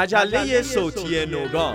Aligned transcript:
مجله 0.00 0.62
صوتی 0.62 1.26
نوگام. 1.26 1.74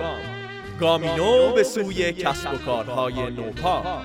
گامینو 0.79 1.53
به 1.53 1.63
سوی 1.63 2.13
کسب 2.13 2.53
و 2.53 2.57
کارهای 2.57 3.31
نوپا. 3.31 4.01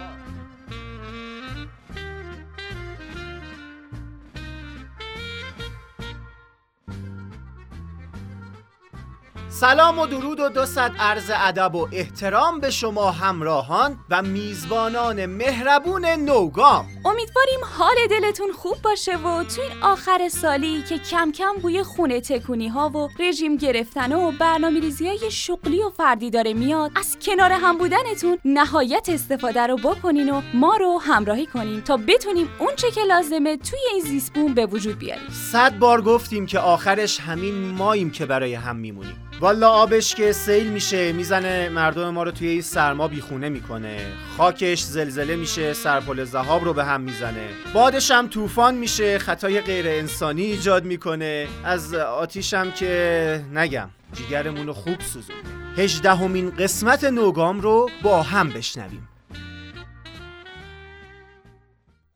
سلام 9.61 9.99
و 9.99 10.07
درود 10.07 10.41
و 10.41 10.49
دو 10.49 10.67
صد 10.67 10.93
عرض 10.99 11.31
ادب 11.35 11.75
و 11.75 11.89
احترام 11.93 12.61
به 12.61 12.71
شما 12.71 13.11
همراهان 13.11 13.99
و 14.11 14.23
میزبانان 14.23 15.27
مهربون 15.27 16.07
نوگام. 16.07 16.87
امیدواریم 17.05 17.61
حال 17.79 17.95
دلتون 18.11 18.53
خوب 18.53 18.77
باشه 18.83 19.17
و 19.17 19.45
تو 19.45 19.63
این 19.63 19.83
آخر 19.83 20.29
سالی 20.29 20.83
که 20.83 20.99
کم 20.99 21.33
کم 21.33 21.53
بوی 21.63 21.83
خونه 21.83 22.21
تکونی 22.21 22.69
ها 22.69 22.89
و 22.89 23.09
رژیم 23.19 23.57
گرفتن 23.57 24.13
و 24.13 24.33
برنامه 24.33 24.81
ریزی 24.81 25.09
های 25.09 25.31
شغلی 25.31 25.83
و 25.83 25.91
فردی 25.91 26.31
داره 26.31 26.55
میاد 26.55 26.91
از 26.97 27.17
کنار 27.23 27.53
هم 27.53 27.79
بودنتون 27.79 28.39
نهایت 28.45 29.09
استفاده 29.09 29.67
رو 29.67 29.77
بکنین 29.77 30.31
و 30.31 30.43
ما 30.55 30.77
رو 30.77 31.01
همراهی 31.01 31.47
کنین 31.47 31.81
تا 31.81 31.97
بتونیم 31.97 32.49
اون 32.59 32.77
چه 32.77 32.91
که 32.91 33.01
لازمه 33.01 33.57
توی 33.57 33.79
این 33.93 34.03
زیسبون 34.05 34.55
به 34.55 34.67
وجود 34.67 34.99
بیاریم. 34.99 35.29
صد 35.31 35.79
بار 35.79 36.03
گفتیم 36.03 36.47
که 36.47 36.59
آخرش 36.59 37.21
همین 37.21 37.55
ماییم 37.55 38.11
که 38.11 38.27
برای 38.27 38.55
هم 38.55 38.77
میمونیم. 38.77 39.30
والا 39.41 39.71
آبش 39.71 40.15
که 40.15 40.33
سیل 40.33 40.71
میشه 40.71 41.13
می‌زنه 41.13 41.69
مردم 41.69 42.11
ما 42.11 42.23
رو 42.23 42.31
توی 42.31 42.49
این 42.49 42.63
سرما 42.63 43.09
بیخونه 43.09 43.49
می‌کنه. 43.49 44.13
خاکش 44.37 44.83
زلزله 44.83 45.37
میشه 45.37 45.73
سرپل 45.73 46.25
زهاب 46.25 46.65
رو 46.65 46.73
به 46.73 46.85
هم 46.85 47.01
می‌زنه. 47.01 47.49
بادش 47.75 48.11
هم 48.11 48.29
طوفان 48.29 48.75
میشه 48.75 49.19
خطای 49.19 49.61
غیر 49.61 49.89
انسانی 49.89 50.43
ایجاد 50.43 50.85
می‌کنه. 50.85 51.49
از 51.65 51.95
آتیشم 51.95 52.71
که 52.71 53.45
نگم 53.55 53.89
جیگرمون 54.13 54.67
رو 54.67 54.73
خوب 54.73 55.01
سوزون 55.01 55.37
هجدهمین 55.77 56.51
قسمت 56.51 57.05
نوگام 57.05 57.61
رو 57.61 57.91
با 58.03 58.23
هم 58.23 58.51
بشنویم. 58.51 59.09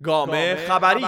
گام 0.03 0.55
خبری. 0.55 1.06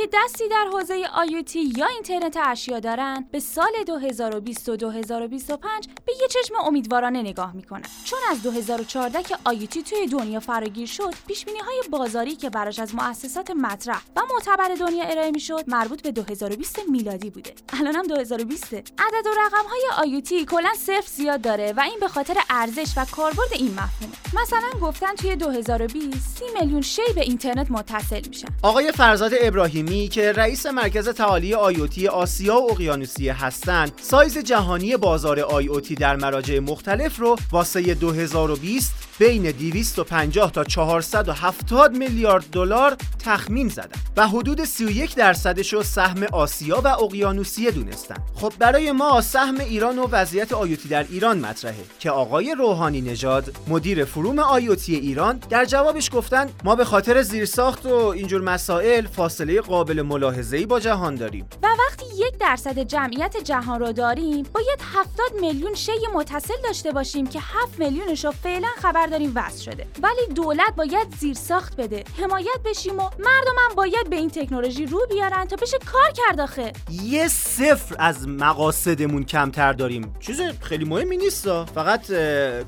که 0.00 0.08
دستی 0.12 0.48
در 0.48 0.66
حوزه 0.72 1.04
آیوتی 1.14 1.72
یا 1.76 1.86
اینترنت 1.86 2.36
اشیا 2.36 2.80
دارن 2.80 3.26
به 3.30 3.40
سال 3.40 3.72
2020 3.86 4.68
و 4.68 4.76
2025 4.76 5.88
به 6.06 6.12
یه 6.20 6.28
چشم 6.28 6.54
امیدوارانه 6.64 7.22
نگاه 7.22 7.52
می‌کنن. 7.56 7.82
چون 8.04 8.18
از 8.30 8.42
2014 8.42 9.22
که 9.22 9.36
آیوتی 9.44 9.82
توی 9.82 10.06
دنیا 10.06 10.40
فراگیر 10.40 10.86
شد 10.86 11.14
پیش 11.26 11.44
های 11.44 11.82
بازاری 11.90 12.36
که 12.36 12.50
براش 12.50 12.78
از 12.78 12.94
مؤسسات 12.94 13.50
مطرح 13.50 14.02
و 14.16 14.20
معتبر 14.34 14.74
دنیا 14.74 15.04
ارائه 15.04 15.30
می‌شد 15.30 15.64
مربوط 15.66 16.02
به 16.02 16.12
2020 16.12 16.80
میلادی 16.88 17.30
بوده. 17.30 17.54
الانم 17.80 18.02
2020 18.02 18.74
عدد 18.74 19.26
و 19.26 19.30
رقم 19.46 19.68
های 19.68 19.82
آیوتی 19.98 20.44
کلا 20.44 20.70
صفر 20.78 21.08
زیاد 21.16 21.40
داره 21.40 21.72
و 21.76 21.80
این 21.80 22.00
به 22.00 22.08
خاطر 22.08 22.36
ارزش 22.50 22.92
و 22.96 23.04
کاربرد 23.04 23.52
این 23.52 23.74
مفهومه. 23.74 24.42
مثلا 24.42 24.80
گفتن 24.88 25.14
توی 25.14 25.36
2020 25.36 26.38
30 26.38 26.44
میلیون 26.60 26.80
شی 26.80 27.02
به 27.14 27.20
اینترنت 27.20 27.70
متصل 27.70 28.22
میشن. 28.28 28.48
آقای 28.62 28.92
فرزاد 28.92 29.32
ابراهیمی 29.40 29.89
که 29.90 30.32
رئیس 30.32 30.66
مرکز 30.66 31.08
تعالی 31.08 31.54
آیوتی 31.54 32.08
آسیا 32.08 32.60
و 32.60 32.70
اقیانوسیه 32.70 33.44
هستند 33.44 33.92
سایز 34.02 34.38
جهانی 34.38 34.96
بازار 34.96 35.40
آیوتی 35.40 35.94
در 35.94 36.16
مراجع 36.16 36.58
مختلف 36.58 37.16
رو 37.18 37.36
واسه 37.52 37.94
2020 37.94 38.92
بین 39.20 39.42
250 39.42 40.50
تا 40.52 40.64
470 40.64 41.96
میلیارد 41.96 42.44
دلار 42.52 42.96
تخمین 43.24 43.68
زدن 43.68 44.00
و 44.16 44.28
حدود 44.28 44.64
31 44.64 45.14
درصدش 45.14 45.72
رو 45.72 45.82
سهم 45.82 46.22
آسیا 46.32 46.80
و 46.80 46.88
اقیانوسیه 46.88 47.70
دونستن. 47.70 48.16
خب 48.34 48.52
برای 48.58 48.92
ما 48.92 49.20
سهم 49.20 49.60
ایران 49.60 49.98
و 49.98 50.08
وضعیت 50.10 50.52
آیوتی 50.52 50.88
در 50.88 51.06
ایران 51.10 51.38
مطرحه 51.38 51.84
که 51.98 52.10
آقای 52.10 52.54
روحانی 52.58 53.00
نژاد 53.00 53.56
مدیر 53.68 54.04
فروم 54.04 54.38
آیوتی 54.38 54.94
ایران 54.94 55.40
در 55.50 55.64
جوابش 55.64 56.10
گفتن 56.12 56.48
ما 56.64 56.76
به 56.76 56.84
خاطر 56.84 57.22
زیرساخت 57.22 57.86
و 57.86 57.94
اینجور 57.94 58.42
مسائل 58.42 59.06
فاصله 59.06 59.60
قابل 59.80 60.02
ملاحظه‌ای 60.02 60.66
با 60.66 60.80
جهان 60.80 61.14
داریم. 61.14 61.46
و 61.62 61.66
وقتی 61.66 62.06
یک 62.16 62.38
درصد 62.40 62.78
جمعیت 62.78 63.36
جهان 63.36 63.80
رو 63.80 63.92
داریم 63.92 64.46
باید 64.54 64.80
70 64.94 65.40
میلیون 65.40 65.74
شی 65.74 65.92
متصل 66.14 66.54
داشته 66.64 66.92
باشیم 66.92 67.26
که 67.26 67.38
7 67.40 67.78
میلیونش 67.78 68.24
رو 68.24 68.30
فعلا 68.30 68.68
خبر 68.76 69.06
داریم 69.06 69.32
وصل 69.34 69.70
شده. 69.70 69.86
ولی 70.02 70.34
دولت 70.34 70.76
باید 70.76 71.14
زیر 71.20 71.34
ساخت 71.34 71.76
بده. 71.76 72.04
حمایت 72.22 72.60
بشیم 72.64 72.98
و 72.98 73.02
مردم 73.02 73.54
هم 73.68 73.74
باید 73.76 74.10
به 74.10 74.16
این 74.16 74.30
تکنولوژی 74.30 74.86
رو 74.86 75.06
بیارن 75.10 75.44
تا 75.44 75.56
بشه 75.56 75.78
کار 75.92 76.12
کرد 76.14 76.40
آخه. 76.40 76.72
یه 76.90 77.28
صفر 77.28 77.96
از 77.98 78.28
مقاصدمون 78.28 79.24
کمتر 79.24 79.72
داریم. 79.72 80.14
چیز 80.20 80.40
خیلی 80.60 80.84
مهمی 80.84 81.16
نیست 81.16 81.64
فقط 81.64 82.12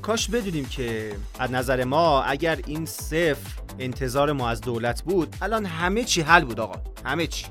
کاش 0.01 0.29
بدونیم 0.29 0.65
که 0.65 1.15
از 1.39 1.51
نظر 1.51 1.83
ما 1.83 2.23
اگر 2.23 2.59
این 2.67 2.85
صفر 2.85 3.63
انتظار 3.79 4.31
ما 4.31 4.49
از 4.49 4.61
دولت 4.61 5.01
بود 5.03 5.35
الان 5.41 5.65
همه 5.65 6.03
چی 6.03 6.21
حل 6.21 6.45
بود 6.45 6.59
آقا. 6.59 6.75
همه 7.05 7.27
چی. 7.27 7.45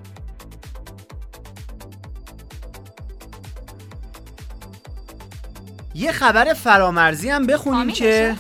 یه 5.95 6.13
خبر 6.13 6.55
فرامرزی 6.55 7.29
هم 7.31 7.47
بخونیم 7.47 7.93
که 7.93 8.37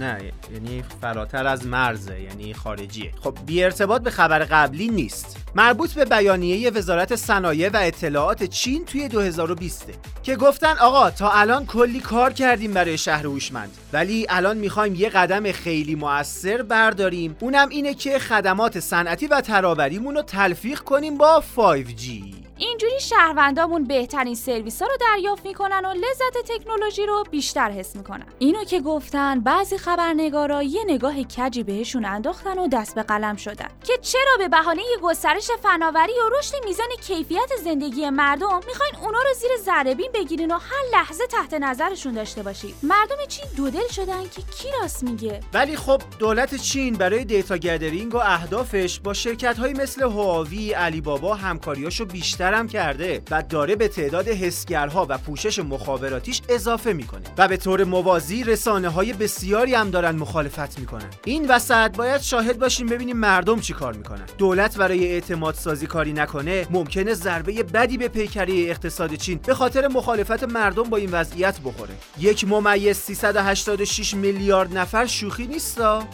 نه 0.00 0.32
یعنی 0.52 0.84
فراتر 1.00 1.46
از 1.46 1.66
مرزه 1.66 2.20
یعنی 2.20 2.54
خارجیه. 2.54 3.12
خب 3.22 3.38
بی 3.46 3.64
ارتباط 3.64 4.02
به 4.02 4.10
خبر 4.10 4.38
قبلی 4.38 4.88
نیست. 4.88 5.36
مربوط 5.54 5.92
به 5.92 6.04
بیانیه 6.04 6.70
وزارت 6.70 7.16
صنایع 7.16 7.68
و 7.68 7.76
اطلاعات 7.82 8.44
چین 8.44 8.84
توی 8.84 9.08
2020 9.08 9.86
که 10.28 10.36
گفتن 10.36 10.78
آقا 10.80 11.10
تا 11.10 11.30
الان 11.30 11.66
کلی 11.66 12.00
کار 12.00 12.32
کردیم 12.32 12.74
برای 12.74 12.98
شهر 12.98 13.26
هوشمند. 13.26 13.70
ولی 13.92 14.26
الان 14.28 14.56
می‌خوایم 14.56 14.94
یه 14.94 15.08
قدم 15.08 15.52
خیلی 15.52 15.94
موثر 15.94 16.62
برداریم. 16.62 17.36
اونم 17.40 17.68
اینه 17.68 17.94
که 17.94 18.18
خدمات 18.18 18.80
صنعتی 18.80 19.26
و 19.26 19.40
ترابریمون 19.40 20.14
رو 20.14 20.22
تلفیق 20.22 20.80
کنیم 20.80 21.18
با 21.18 21.42
5G 21.56 22.37
اینجوری 22.58 23.00
شهروندامون 23.00 23.84
بهترین 23.84 24.34
سرویس 24.34 24.82
ها 24.82 24.88
رو 24.88 24.96
دریافت 25.00 25.46
می‌کنن 25.46 25.84
و 25.84 25.92
لذت 25.92 26.52
تکنولوژی 26.52 27.06
رو 27.06 27.24
بیشتر 27.30 27.70
حس 27.70 27.96
می‌کنن. 27.96 28.26
اینو 28.38 28.64
که 28.64 28.80
گفتن 28.80 29.40
بعضی 29.40 29.78
خبرنگارا 29.78 30.62
یه 30.62 30.84
نگاه 30.86 31.14
کجی 31.22 31.62
بهشون 31.62 32.04
انداختن 32.04 32.58
و 32.58 32.68
دست 32.68 32.94
به 32.94 33.02
قلم 33.02 33.36
شدن. 33.36 33.68
که 33.84 33.98
چرا 34.02 34.36
به 34.38 34.48
بهانه 34.48 34.82
گسترش 35.02 35.50
فناوری 35.62 36.12
و 36.12 36.38
رشد 36.38 36.54
میزان 36.64 36.88
کیفیت 37.06 37.50
زندگی 37.64 38.10
مردم 38.10 38.60
می‌خواین 38.66 38.96
اونا 38.96 39.18
رو 39.18 39.34
زیر 39.34 39.50
ذره 39.64 39.94
بگیرین 39.94 40.50
و 40.50 40.58
هر 40.58 40.84
لحظه 40.92 41.26
تحت 41.26 41.54
نظرشون 41.54 42.12
داشته 42.12 42.42
باشید 42.42 42.74
مردم 42.82 43.16
چین 43.28 43.44
دودل 43.56 43.88
شدن 43.88 44.22
که 44.22 44.42
کی 44.42 44.68
راست 44.82 45.02
میگه؟ 45.02 45.40
ولی 45.54 45.76
خب 45.76 46.02
دولت 46.18 46.54
چین 46.54 46.94
برای 46.94 47.24
دیتا 47.24 47.56
گدرینگ 47.56 48.14
و 48.14 48.18
اهدافش 48.18 49.00
با 49.00 49.14
شرکت 49.14 49.58
های 49.58 49.72
مثل 49.72 50.02
هواوی 50.02 50.72
علی 50.72 51.00
بابا 51.00 51.34
همکاریاشو 51.34 52.04
بیشتر 52.04 52.47
هم 52.54 52.68
کرده 52.68 53.22
و 53.30 53.42
داره 53.42 53.76
به 53.76 53.88
تعداد 53.88 54.28
حسگرها 54.28 55.06
و 55.08 55.18
پوشش 55.18 55.58
مخابراتیش 55.58 56.42
اضافه 56.48 56.92
می‌کنه 56.92 57.22
و 57.38 57.48
به 57.48 57.56
طور 57.56 57.84
موازی 57.84 58.44
رسانه 58.44 58.88
های 58.88 59.12
بسیاری 59.12 59.74
هم 59.74 59.90
دارن 59.90 60.16
مخالفت 60.16 60.78
می‌کنن. 60.78 61.10
این 61.24 61.48
وسط 61.48 61.96
باید 61.96 62.20
شاهد 62.20 62.58
باشیم 62.58 62.86
ببینیم 62.86 63.16
مردم 63.16 63.60
چی 63.60 63.72
کار 63.72 63.92
می‌کنن. 63.94 64.24
دولت 64.38 64.76
برای 64.76 65.06
اعتماد 65.06 65.54
سازی 65.54 65.86
کاری 65.86 66.12
نکنه 66.12 66.66
ممکنه 66.70 67.14
ضربه 67.14 67.62
بدی 67.62 67.98
به 67.98 68.08
پیکری 68.08 68.70
اقتصاد 68.70 69.14
چین 69.14 69.40
به 69.46 69.54
خاطر 69.54 69.88
مخالفت 69.88 70.44
مردم 70.44 70.82
با 70.82 70.96
این 70.96 71.10
وضعیت 71.10 71.60
بخوره. 71.60 71.94
یک 72.18 72.48
ممیز 72.48 72.96
386 72.96 74.14
میلیارد 74.14 74.78
نفر 74.78 75.06
شوخی 75.06 75.46
نیستا؟ 75.46 76.04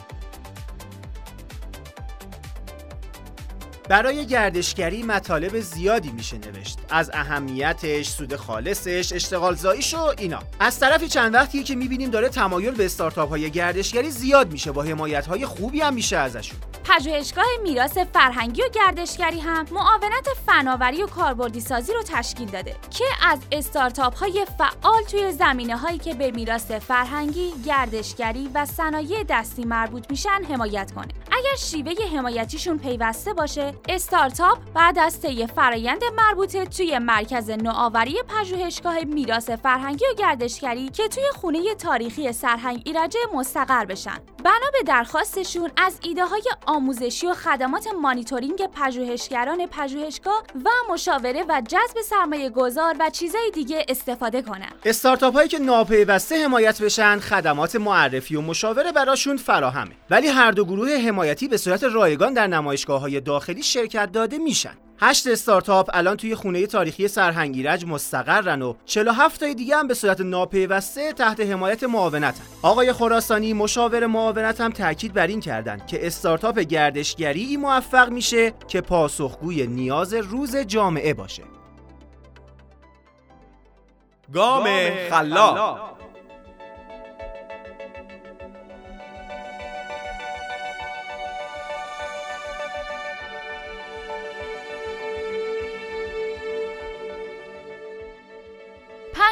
برای 3.88 4.26
گردشگری 4.26 5.02
مطالب 5.02 5.60
زیادی 5.60 6.10
میشه 6.10 6.38
نوشت. 6.38 6.78
از 6.90 7.10
اهمیتش، 7.14 8.08
سود 8.08 8.36
خالصش، 8.36 9.12
اشتغال 9.12 9.54
زاییش 9.54 9.94
و 9.94 10.12
اینا. 10.18 10.38
از 10.60 10.80
طرفی 10.80 11.08
چند 11.08 11.34
وقتیه 11.34 11.62
که 11.62 11.74
می‌بینیم 11.74 12.10
داره 12.10 12.28
تمایل 12.28 12.74
به 12.74 12.84
استارتاپ 12.84 13.28
های 13.28 13.50
گردشگری 13.50 14.10
زیاد 14.10 14.52
میشه. 14.52 14.72
با 14.72 14.82
حمایت 14.82 15.26
های 15.26 15.46
خوبی 15.46 15.80
هم 15.80 15.94
میشه 15.94 16.16
ازشون. 16.16 16.58
پژوهشگاه 16.84 17.44
میراث 17.62 17.98
فرهنگی 17.98 18.62
و 18.62 18.68
گردشگری 18.68 19.40
هم 19.40 19.66
معاونت 19.70 20.28
فناوری 20.46 21.02
و 21.02 21.06
کاربردی 21.06 21.60
سازی 21.60 21.92
رو 21.92 22.02
تشکیل 22.02 22.48
داده 22.48 22.76
که 22.90 23.04
از 23.22 23.38
استارتاپ 23.52 24.16
های 24.16 24.46
فعال 24.58 25.02
توی 25.02 25.32
زمینه 25.32 25.76
هایی 25.76 25.98
که 25.98 26.14
به 26.14 26.30
میراث 26.30 26.70
فرهنگی، 26.70 27.52
گردشگری 27.66 28.50
و 28.54 28.66
صنایع 28.66 29.24
دستی 29.28 29.64
مربوط 29.64 30.10
میشن 30.10 30.44
حمایت 30.48 30.92
کنه. 30.92 31.08
اگر 31.32 31.56
شیوه 31.58 31.92
حمایتیشون 32.16 32.78
پیوسته 32.78 33.32
باشه، 33.32 33.73
استارتاپ 33.88 34.58
بعد 34.74 34.98
از 34.98 35.20
طی 35.20 35.46
فرایند 35.46 36.02
مربوطه 36.16 36.64
توی 36.64 36.98
مرکز 36.98 37.50
نوآوری 37.50 38.16
پژوهشگاه 38.28 39.04
میراث 39.04 39.50
فرهنگی 39.50 40.04
و 40.12 40.14
گردشگری 40.14 40.88
که 40.88 41.08
توی 41.08 41.24
خونه 41.34 41.74
تاریخی 41.74 42.32
سرهنگ 42.32 42.82
ایرجه 42.84 43.18
مستقر 43.34 43.84
بشن. 43.84 44.33
بنا 44.44 44.70
به 44.72 44.82
درخواستشون 44.86 45.70
از 45.76 45.98
ایده 46.02 46.24
های 46.24 46.42
آموزشی 46.66 47.26
و 47.26 47.34
خدمات 47.34 47.86
مانیتورینگ 48.02 48.68
پژوهشگران 48.74 49.66
پژوهشگاه 49.66 50.42
و 50.64 50.92
مشاوره 50.92 51.44
و 51.48 51.62
جذب 51.68 52.00
سرمایه 52.04 52.50
گذار 52.50 52.96
و 53.00 53.10
چیزهای 53.10 53.50
دیگه 53.50 53.86
استفاده 53.88 54.42
کنن. 54.42 54.72
استارتاپ 54.84 55.34
هایی 55.34 55.48
که 55.48 55.58
ناپیوسته 55.58 56.44
حمایت 56.44 56.82
بشن 56.82 57.18
خدمات 57.18 57.76
معرفی 57.76 58.36
و 58.36 58.40
مشاوره 58.40 58.92
براشون 58.92 59.36
فراهمه 59.36 59.92
ولی 60.10 60.28
هر 60.28 60.50
دو 60.50 60.64
گروه 60.64 60.90
حمایتی 60.90 61.48
به 61.48 61.56
صورت 61.56 61.84
رایگان 61.84 62.34
در 62.34 62.46
نمایشگاه 62.46 63.00
های 63.00 63.20
داخلی 63.20 63.62
شرکت 63.62 64.12
داده 64.12 64.38
میشن 64.38 64.74
هشت 65.06 65.26
استارتاپ 65.26 65.90
الان 65.94 66.16
توی 66.16 66.34
خونه 66.34 66.66
تاریخی 66.66 67.08
سرهنگیرج 67.08 67.86
مستقرن 67.86 68.62
و 68.62 68.74
47 68.86 69.40
تای 69.40 69.54
دیگه 69.54 69.76
هم 69.76 69.88
به 69.88 69.94
صورت 69.94 70.20
ناپیوسته 70.20 71.12
تحت 71.12 71.40
حمایت 71.40 71.84
معاونتن. 71.84 72.44
آقای 72.62 72.92
خراسانی 72.92 73.52
مشاور 73.52 74.06
معاونت 74.06 74.60
هم 74.60 74.72
تاکید 74.72 75.12
بر 75.12 75.26
این 75.26 75.40
کردن 75.40 75.86
که 75.86 76.06
استارتاپ 76.06 76.58
گردشگری 76.58 77.56
موفق 77.56 78.10
میشه 78.10 78.52
که 78.68 78.80
پاسخگوی 78.80 79.66
نیاز 79.66 80.14
روز 80.14 80.56
جامعه 80.56 81.14
باشه. 81.14 81.42
گام 84.32 84.66
خلاق 85.10 85.93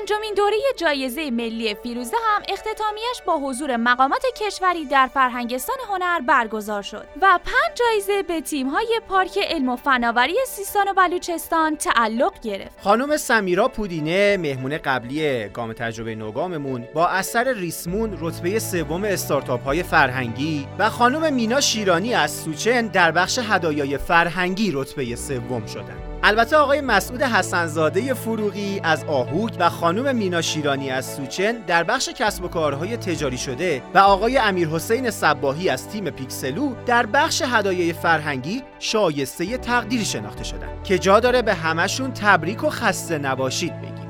پنجمین 0.03 0.35
دوره 0.35 0.57
جایزه 0.77 1.31
ملی 1.31 1.75
فیروزه 1.75 2.17
هم 2.27 2.43
اختتامیش 2.49 3.23
با 3.27 3.39
حضور 3.39 3.77
مقامات 3.77 4.23
کشوری 4.37 4.85
در 4.85 5.07
فرهنگستان 5.15 5.77
هنر 5.89 6.21
برگزار 6.21 6.83
شد 6.83 7.05
و 7.23 7.39
پنج 7.45 7.75
جایزه 7.75 8.23
به 8.23 8.41
تیم‌های 8.41 9.01
پارک 9.09 9.39
علم 9.39 9.69
و 9.69 9.77
فناوری 9.77 10.35
سیستان 10.47 10.89
و 10.89 10.95
بلوچستان 10.95 11.77
تعلق 11.77 12.41
گرفت. 12.41 12.81
خانم 12.81 13.17
سمیرا 13.17 13.69
پودینه 13.69 14.37
مهمون 14.37 14.79
قبلی 14.79 15.49
گام 15.49 15.73
تجربه 15.73 16.15
نوگاممون 16.15 16.89
با 16.95 17.09
اثر 17.09 17.53
ریسمون 17.53 18.19
رتبه 18.21 18.59
سوم 18.59 19.05
استارتاپ 19.05 19.65
های 19.65 19.83
فرهنگی 19.83 20.69
و 20.79 20.91
خانم 20.91 21.33
مینا 21.33 21.61
شیرانی 21.61 22.15
از 22.15 22.31
سوچن 22.31 22.87
در 22.87 23.11
بخش 23.11 23.39
هدایای 23.39 23.99
فرهنگی 23.99 24.71
رتبه 24.75 25.17
سوم 25.17 25.67
شدند. 25.67 26.12
البته 26.25 26.57
آقای 26.57 26.81
مسعود 26.81 27.23
حسنزاده 27.23 28.15
فروغی 28.15 28.81
از 28.85 29.05
آهوک 29.05 29.57
و 29.59 29.69
خانم 29.69 30.17
مینا 30.17 30.41
شیرانی 30.41 30.91
از 30.91 31.15
سوچن 31.17 31.53
در 31.53 31.85
بخش 31.85 32.09
کسب 32.09 32.45
و 32.45 32.49
کارهای 32.49 32.97
تجاری 32.97 33.39
شده 33.39 33.83
و 33.95 33.99
آقای 33.99 34.39
امیر 34.39 34.69
حسین 34.69 35.11
صباهی 35.11 35.69
از 35.69 35.89
تیم 35.89 36.11
پیکسلو 36.11 36.75
در 36.87 37.07
بخش 37.07 37.43
هدایای 37.47 37.93
فرهنگی 37.93 38.63
شایسته 38.79 39.57
تقدیری 39.57 40.05
شناخته 40.05 40.45
شدن 40.45 40.69
که 40.85 40.99
جا 40.99 41.21
داره 41.21 41.43
به 41.43 41.55
همشون 41.55 42.13
تبریک 42.13 42.65
و 42.65 42.71
خسته 42.71 43.19
نباشید 43.19 44.02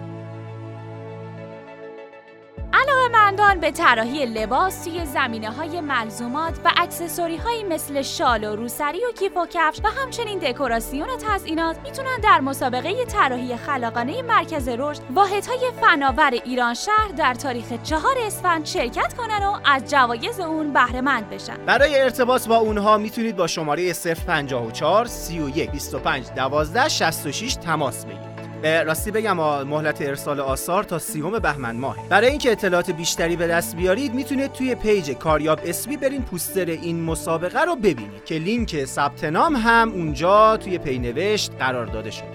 بگیم 2.73 3.13
مندان 3.13 3.61
به 3.61 3.71
طراحی 3.71 4.27
لباس 4.27 4.85
توی 4.85 5.07
زمینه 5.07 5.51
های 5.51 5.81
ملزومات 5.81 6.55
و 6.65 6.71
اکسسوری 6.77 7.37
هایی 7.37 7.65
مثل 7.65 8.03
شال 8.03 8.45
و 8.45 8.57
روسری 8.57 9.05
و 9.09 9.13
کیف 9.19 9.37
و 9.37 9.47
کفش 9.47 9.81
و 9.85 9.89
همچنین 9.89 10.39
دکوراسیون 10.39 11.11
و 11.11 11.17
تزئینات 11.17 11.77
می‌تونن 11.85 12.17
در 12.23 12.41
مسابقه 12.41 13.05
طراحی 13.05 13.57
خلاقانه 13.57 14.23
مرکز 14.23 14.69
رشد 14.69 15.01
واحدهای 15.11 15.71
فناور 15.81 16.31
ایران 16.45 16.75
شهر 16.75 17.09
در 17.17 17.35
تاریخ 17.35 17.83
چهار 17.83 18.15
اسفند 18.27 18.67
شرکت 18.67 19.15
کنن 19.15 19.45
و 19.45 19.59
از 19.65 19.91
جوایز 19.91 20.41
اون 20.41 20.73
بهره 20.73 21.01
مند 21.01 21.31
بشن. 21.31 21.57
برای 21.67 22.01
ارتباط 22.01 22.49
با 22.49 22.57
اونها 22.57 22.99
می‌تونید 22.99 23.37
با 23.37 23.47
شماره 23.47 23.93
054 23.93 25.07
31 25.07 25.71
25 25.71 26.27
12 26.37 26.89
66 26.89 27.55
تماس 27.55 28.05
بگیرید. 28.05 28.32
راستی 28.63 29.11
بگم 29.11 29.37
مهلت 29.65 30.03
ارسال 30.03 30.41
آثار 30.41 30.85
تا 30.85 30.99
سی‌ام 30.99 31.39
بهمن 31.39 31.77
ماه. 31.77 32.09
برای 32.09 32.29
اینکه 32.29 32.53
اطلاعات 32.53 32.91
بیشتری 32.91 33.37
به 33.37 33.47
دست 33.47 33.77
بیارید 33.77 34.15
می‌تونید 34.15 34.53
توی 34.53 34.75
page 34.75 35.11
کاریاب 35.11 35.61
اسمی 35.65 35.97
برین 35.97 36.23
پوستر 36.23 36.65
این 36.65 37.03
مسابقه 37.03 37.61
رو 37.61 37.77
ببینید 37.77 38.25
که 38.25 38.35
لینک 38.35 38.85
ثبت 38.85 39.25
نام 39.25 39.57
هم 39.57 39.93
اونجا 39.93 40.57
توی 40.57 40.79
پینوشت 40.79 41.53
قرار 41.59 41.87
داده 41.87 42.11
شده. 42.11 42.27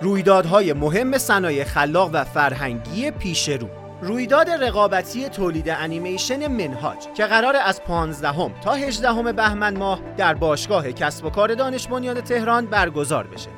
رویدادهای 0.00 0.72
مهم 0.72 1.18
صنایع 1.18 1.64
خلاق 1.64 2.10
و 2.12 2.24
فرهنگی 2.24 3.10
پیش 3.10 3.48
رو. 3.48 3.79
رویداد 4.02 4.50
رقابتی 4.50 5.28
تولید 5.28 5.68
انیمیشن 5.68 6.46
منهاج 6.46 6.98
که 7.14 7.24
قرار 7.24 7.56
از 7.56 7.82
15 7.82 8.60
تا 8.60 8.72
18 8.72 9.32
بهمن 9.32 9.76
ماه 9.76 10.00
در 10.16 10.34
باشگاه 10.34 10.92
کسب 10.92 11.24
و 11.24 11.30
کار 11.30 11.54
دانش 11.54 11.88
بنیان 11.88 12.20
تهران 12.20 12.66
برگزار 12.66 13.26
بشه. 13.26 13.50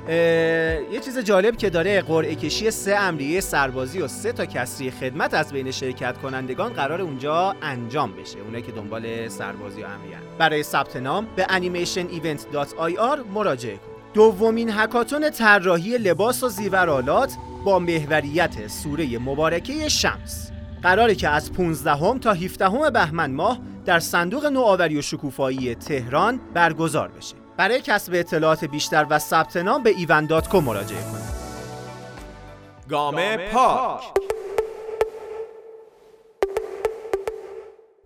یه 0.92 1.00
چیز 1.00 1.18
جالب 1.18 1.56
که 1.56 1.70
داره 1.70 2.02
قرعه 2.02 2.34
کشی 2.34 2.70
سه 2.70 2.94
امریه 2.94 3.40
سربازی 3.40 4.00
و 4.00 4.08
سه 4.08 4.32
تا 4.32 4.46
کسری 4.46 4.90
خدمت 4.90 5.34
از 5.34 5.52
بین 5.52 5.70
شرکت 5.70 6.18
کنندگان 6.18 6.72
قرار 6.72 7.00
اونجا 7.00 7.54
انجام 7.62 8.12
بشه. 8.12 8.38
اونایی 8.38 8.62
که 8.62 8.72
دنبال 8.72 9.28
سربازی 9.28 9.82
و 9.82 9.86
امریه 9.86 10.16
برای 10.38 10.62
ثبت 10.62 10.96
نام 10.96 11.26
به 11.36 11.44
animationevent.ir 11.44 13.18
مراجعه 13.34 13.76
کنید 13.76 13.91
دومین 14.14 14.70
هکاتون 14.70 15.30
طراحی 15.30 15.98
لباس 15.98 16.42
و 16.42 16.48
زیورالات 16.48 17.36
با 17.64 17.78
محوریت 17.78 18.68
سوره 18.68 19.18
مبارکه 19.18 19.88
شمس. 19.88 20.50
قراره 20.82 21.14
که 21.14 21.28
از 21.28 21.52
15 21.52 22.18
تا 22.18 22.32
17 22.32 22.90
بهمن 22.90 23.30
ماه 23.30 23.58
در 23.84 23.98
صندوق 23.98 24.46
نوآوری 24.46 24.98
و 24.98 25.02
شکوفایی 25.02 25.74
تهران 25.74 26.40
برگزار 26.54 27.08
بشه. 27.08 27.34
برای 27.56 27.80
کسب 27.80 28.12
اطلاعات 28.14 28.64
بیشتر 28.64 29.06
و 29.10 29.18
ثبت 29.18 29.56
نام 29.56 29.82
به 29.82 29.90
ایون 29.90 30.28
مراجعه 30.54 31.02
کنید. 31.02 31.42
گام 32.88 33.36
پاک. 33.36 34.21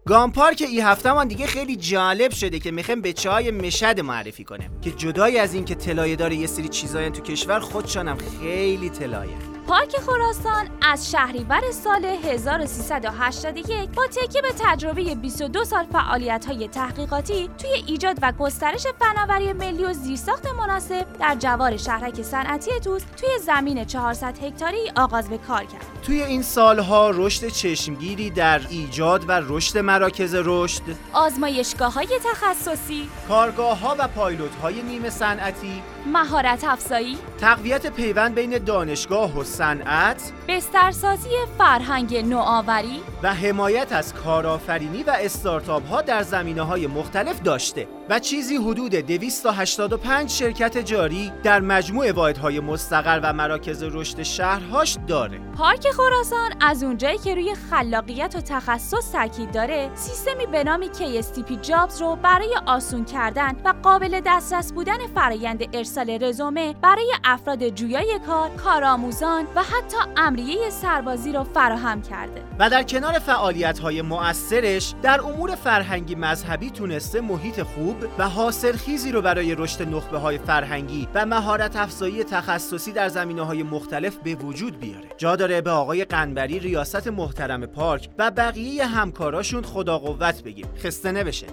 گام 0.06 0.32
پارک 0.32 0.64
ای 0.68 0.80
هفته 0.80 1.12
من 1.12 1.28
دیگه 1.28 1.46
خیلی 1.46 1.76
جالب 1.76 2.30
شده 2.32 2.58
که 2.58 2.70
می‌خوایم 2.70 3.00
به 3.00 3.12
چای 3.12 3.50
مشد 3.50 4.00
معرفی 4.00 4.44
کنیم 4.44 4.80
که 4.80 4.90
جدای 4.90 5.38
از 5.38 5.54
اینکه 5.54 5.74
طلایه 5.74 6.16
داره 6.16 6.36
یه 6.36 6.46
سری 6.46 6.68
چیزایی 6.68 7.10
تو 7.10 7.22
کشور 7.22 7.60
خودشانم 7.60 8.18
خیلی 8.40 8.90
طلایه 8.90 9.36
پارک 9.66 9.96
خراسان 9.96 10.68
از 10.82 11.10
شهریور 11.10 11.60
سال 11.70 12.04
1381 12.04 13.90
با 13.90 14.06
تکیه 14.06 14.42
به 14.42 14.48
تجربه 14.58 15.14
22 15.14 15.64
سال 15.64 15.84
فعالیت 15.92 16.44
های 16.48 16.68
تحقیقاتی 16.68 17.50
توی 17.58 17.70
ایجاد 17.86 18.18
و 18.22 18.32
گسترش 18.32 18.86
فناوری 18.98 19.52
ملی 19.52 19.84
و 19.84 19.92
زیرساخت 19.92 20.46
مناسب 20.46 21.06
در 21.20 21.36
جوار 21.38 21.76
شهرک 21.76 22.22
صنعتی 22.22 22.80
توس 22.84 23.02
توی 23.16 23.28
زمین 23.46 23.84
400 23.84 24.44
هکتاری 24.44 24.90
آغاز 24.96 25.28
به 25.28 25.38
کار 25.38 25.64
کرد. 25.64 25.95
توی 26.06 26.22
این 26.22 26.42
سالها 26.42 27.10
رشد 27.10 27.48
چشمگیری 27.48 28.30
در 28.30 28.60
ایجاد 28.70 29.28
و 29.28 29.42
رشد 29.48 29.78
مراکز 29.78 30.34
رشد، 30.44 30.82
آزمایشگاه 31.12 31.94
های 31.94 32.08
تخصصی، 32.24 33.08
کارگاه 33.28 33.80
ها 33.80 33.96
و 33.98 34.08
پایلوت 34.08 34.54
های 34.54 34.82
نیمه 34.82 35.10
صنعتی، 35.10 35.82
مهارت 36.06 36.64
افزایی، 36.64 37.18
تقویت 37.40 37.86
پیوند 37.86 38.34
بین 38.34 38.58
دانشگاه 38.58 39.38
و 39.38 39.44
صنعت، 39.44 40.32
بسترسازی 40.48 41.30
فرهنگ 41.58 42.16
نوآوری 42.16 43.00
و 43.22 43.34
حمایت 43.34 43.92
از 43.92 44.14
کارآفرینی 44.26 45.02
و 45.02 45.16
استارتاپ 45.20 45.88
ها 45.88 46.02
در 46.02 46.22
زمینه 46.22 46.62
های 46.62 46.86
مختلف 46.86 47.42
داشته 47.42 47.88
و 48.10 48.18
چیزی 48.18 48.56
حدود 48.56 48.94
285 48.94 50.30
شرکت 50.30 50.78
جاری 50.78 51.32
در 51.42 51.60
مجموع 51.60 52.12
واحدهای 52.12 52.60
مستقر 52.60 53.20
و 53.22 53.32
مراکز 53.32 53.82
رشد 53.82 54.22
شهرهاش 54.22 54.96
داره. 55.06 55.38
پارک 55.38 55.86
خراسان 55.90 56.50
از 56.60 56.82
اونجایی 56.82 57.18
که 57.18 57.34
روی 57.34 57.54
خلاقیت 57.54 58.34
و 58.36 58.40
تخصص 58.40 59.12
تاکید 59.12 59.52
داره، 59.52 59.90
سیستمی 59.94 60.46
به 60.46 60.64
نام 60.64 60.82
KSTP 60.82 61.60
جابز 61.62 62.00
رو 62.00 62.16
برای 62.16 62.56
آسون 62.66 63.04
کردن 63.04 63.52
و 63.64 63.74
قابل 63.82 64.20
دسترس 64.26 64.72
بودن 64.72 65.06
فرایند 65.14 65.76
ارسال 65.76 66.24
رزومه 66.24 66.74
برای 66.82 67.12
افراد 67.24 67.68
جویای 67.68 68.20
کار، 68.26 68.50
کارآموزان 68.50 69.46
و 69.56 69.62
حتی 69.62 69.96
امریه 70.16 70.70
سربازی 70.70 71.32
رو 71.32 71.44
فراهم 71.44 72.02
کرده. 72.02 72.42
و 72.58 72.70
در 72.70 72.82
کنار 72.82 73.18
فعالیت‌های 73.18 74.02
مؤثرش 74.16 74.94
در 75.02 75.20
امور 75.20 75.54
فرهنگی 75.54 76.14
مذهبی 76.14 76.70
تونسته 76.70 77.20
محیط 77.20 77.62
خوب 77.62 77.96
و 78.18 78.28
حاصلخیزی 78.28 79.12
رو 79.12 79.22
برای 79.22 79.54
رشد 79.54 79.82
نخبه 79.82 80.18
های 80.18 80.38
فرهنگی 80.38 81.08
و 81.14 81.26
مهارت 81.26 81.76
افزایی 81.76 82.24
تخصصی 82.24 82.92
در 82.92 83.08
زمینه 83.08 83.42
های 83.42 83.62
مختلف 83.62 84.16
به 84.16 84.34
وجود 84.34 84.80
بیاره. 84.80 85.08
جا 85.16 85.36
داره 85.36 85.60
به 85.60 85.70
آقای 85.70 86.04
قنبری 86.04 86.58
ریاست 86.58 87.08
محترم 87.08 87.66
پارک 87.66 88.08
و 88.18 88.30
بقیه 88.30 88.86
همکاراشون 88.86 89.62
خدا 89.62 89.98
قوت 89.98 90.42
بگیم 90.42 90.66
خسته 90.78 91.12
نبشه 91.12 91.46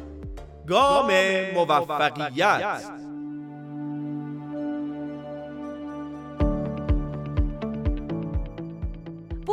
گام 0.67 1.12
موفقیت. 1.53 3.02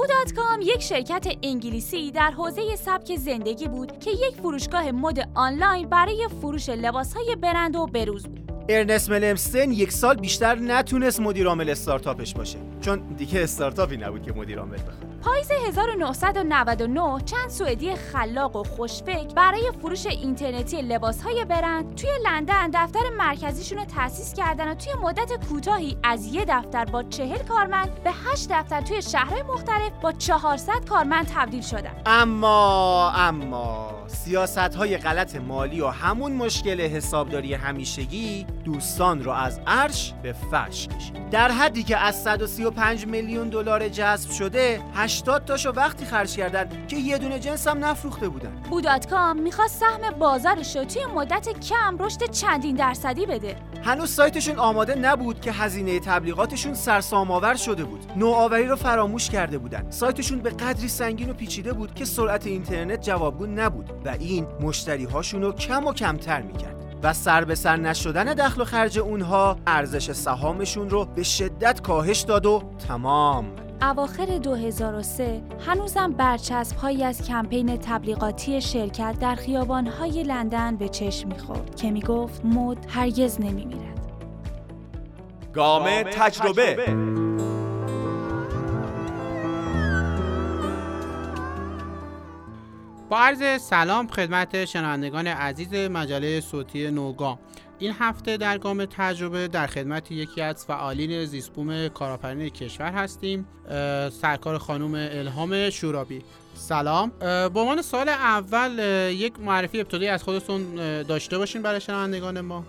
بوداتکام 0.00 0.60
یک 0.62 0.82
شرکت 0.82 1.26
انگلیسی 1.42 2.10
در 2.10 2.30
حوزه 2.30 2.76
سبک 2.76 3.16
زندگی 3.16 3.68
بود 3.68 3.98
که 3.98 4.10
یک 4.10 4.36
فروشگاه 4.42 4.90
مد 4.90 5.28
آنلاین 5.34 5.88
برای 5.88 6.28
فروش 6.40 6.68
لباسهای 6.68 7.36
برند 7.36 7.76
و 7.76 7.86
بروز 7.86 8.26
بود. 8.26 8.52
ارنست 8.68 9.10
ملمستن 9.10 9.72
یک 9.72 9.92
سال 9.92 10.16
بیشتر 10.16 10.54
نتونست 10.54 11.20
مدیرعامل 11.20 11.70
استارتاپش 11.70 12.34
باشه 12.34 12.58
چون 12.80 12.98
دیگه 13.16 13.42
استارتاپی 13.42 13.96
نبود 13.96 14.22
که 14.22 14.32
مدیرعامل 14.32 14.76
بخواد 14.76 15.09
پاییز 15.24 15.50
1999 15.50 17.20
چند 17.24 17.50
سوئدی 17.50 17.94
خلاق 17.94 18.56
و 18.56 18.64
خوشفکر 18.64 19.34
برای 19.34 19.70
فروش 19.82 20.06
اینترنتی 20.06 20.82
لباسهای 20.82 21.44
برند 21.44 21.94
توی 21.94 22.10
لندن 22.24 22.70
دفتر 22.74 23.00
مرکزیشون 23.18 23.78
رو 23.78 23.84
تأسیس 23.84 24.34
کردن 24.34 24.70
و 24.70 24.74
توی 24.74 24.94
مدت 24.94 25.48
کوتاهی 25.48 25.96
از 26.02 26.34
یه 26.34 26.44
دفتر 26.48 26.84
با 26.84 27.02
چهل 27.02 27.38
کارمند 27.38 28.02
به 28.04 28.10
هشت 28.10 28.48
دفتر 28.52 28.80
توی 28.80 29.02
شهرهای 29.02 29.42
مختلف 29.42 29.92
با 30.02 30.12
400 30.12 30.84
کارمند 30.88 31.26
تبدیل 31.34 31.62
شدن. 31.62 32.02
اما 32.06 33.12
اما 33.16 33.99
سیاست 34.10 34.58
های 34.58 34.96
غلط 34.96 35.36
مالی 35.36 35.80
و 35.80 35.86
همون 35.86 36.32
مشکل 36.32 36.80
حسابداری 36.80 37.54
همیشگی 37.54 38.46
دوستان 38.64 39.24
رو 39.24 39.30
از 39.30 39.60
عرش 39.66 40.14
به 40.22 40.32
فرش 40.32 40.88
کشید. 40.88 41.30
در 41.30 41.50
حدی 41.50 41.82
که 41.82 41.96
از 41.96 42.22
135 42.22 43.06
میلیون 43.06 43.48
دلار 43.48 43.88
جذب 43.88 44.30
شده 44.30 44.80
80 44.94 45.44
تاشو 45.44 45.70
وقتی 45.70 46.04
خرج 46.04 46.36
کردن 46.36 46.86
که 46.88 46.96
یه 46.96 47.18
دونه 47.18 47.38
جنس 47.38 47.68
هم 47.68 47.84
نفروخته 47.84 48.28
بودن. 48.28 48.52
بوداتکام 48.70 49.42
می‌خواست 49.42 49.80
سهم 49.80 50.18
بازارش 50.18 50.76
رو 50.76 50.84
توی 50.84 51.04
مدت 51.14 51.48
کم 51.48 51.96
رشد 51.98 52.30
چندین 52.30 52.76
درصدی 52.76 53.26
بده. 53.26 53.56
هنوز 53.84 54.10
سایتشون 54.10 54.58
آماده 54.58 54.94
نبود 54.94 55.40
که 55.40 55.52
هزینه 55.52 56.00
تبلیغاتشون 56.00 56.74
سرسام‌آور 56.74 57.54
شده 57.54 57.84
بود. 57.84 58.12
نوآوری 58.16 58.66
رو 58.66 58.76
فراموش 58.76 59.30
کرده 59.30 59.58
بودن. 59.58 59.90
سایتشون 59.90 60.38
به 60.38 60.50
قدری 60.50 60.88
سنگین 60.88 61.30
و 61.30 61.32
پیچیده 61.32 61.72
بود 61.72 61.94
که 61.94 62.04
سرعت 62.04 62.46
اینترنت 62.46 63.02
جوابگو 63.02 63.46
نبود. 63.46 63.99
و 64.04 64.08
این 64.08 64.46
مشتری 64.60 65.04
هاشون 65.04 65.42
رو 65.42 65.52
کم 65.52 65.86
و 65.86 65.92
کمتر 65.92 66.42
می‌کرد. 66.42 66.80
و 67.02 67.12
سر 67.12 67.44
به 67.44 67.54
سر 67.54 67.76
نشدن 67.76 68.24
دخل 68.24 68.62
و 68.62 68.64
خرج 68.64 68.98
اونها 68.98 69.56
ارزش 69.66 70.12
سهامشون 70.12 70.90
رو 70.90 71.04
به 71.04 71.22
شدت 71.22 71.80
کاهش 71.80 72.20
داد 72.20 72.46
و 72.46 72.62
تمام. 72.88 73.46
اواخر 73.82 74.26
2003 74.26 75.42
هنوزم 75.66 76.12
برچسب 76.12 76.76
هایی 76.76 77.04
از 77.04 77.22
کمپین 77.22 77.76
تبلیغاتی 77.76 78.60
شرکت 78.60 79.16
در 79.20 79.34
خیابان 79.34 79.86
های 79.86 80.22
لندن 80.22 80.76
به 80.76 80.88
چشم 80.88 81.28
می‌خورد 81.28 81.76
که 81.76 81.90
می‌گفت 81.90 82.44
مد 82.44 82.86
هرگز 82.88 83.40
نمیمیرد. 83.40 84.00
گام 85.52 86.02
تجربه. 86.02 86.76
با 93.10 93.18
عرض 93.18 93.62
سلام 93.62 94.08
خدمت 94.08 94.64
شنوندگان 94.64 95.26
عزیز 95.26 95.74
مجله 95.74 96.40
صوتی 96.40 96.90
نوگام. 96.90 97.38
این 97.78 97.94
هفته 97.98 98.36
در 98.36 98.58
گام 98.58 98.84
تجربه 98.84 99.48
در 99.48 99.66
خدمت 99.66 100.12
یکی 100.12 100.40
از 100.40 100.64
فعالین 100.66 101.24
زیسبوم 101.24 101.88
کارآفرین 101.88 102.48
کشور 102.48 102.92
هستیم 102.92 103.46
سرکار 104.10 104.58
خانم 104.58 104.94
الهام 104.94 105.70
شورابی. 105.70 106.22
سلام. 106.54 107.12
با 107.48 107.60
عنوان 107.60 107.82
سال 107.82 108.08
اول 108.08 108.78
یک 109.12 109.40
معرفی 109.40 109.80
ابتدایی 109.80 110.08
از 110.08 110.22
خودتون 110.22 110.74
داشته 111.02 111.38
باشین 111.38 111.62
برای 111.62 111.80
شنوندگان 111.80 112.40
ما. 112.40 112.64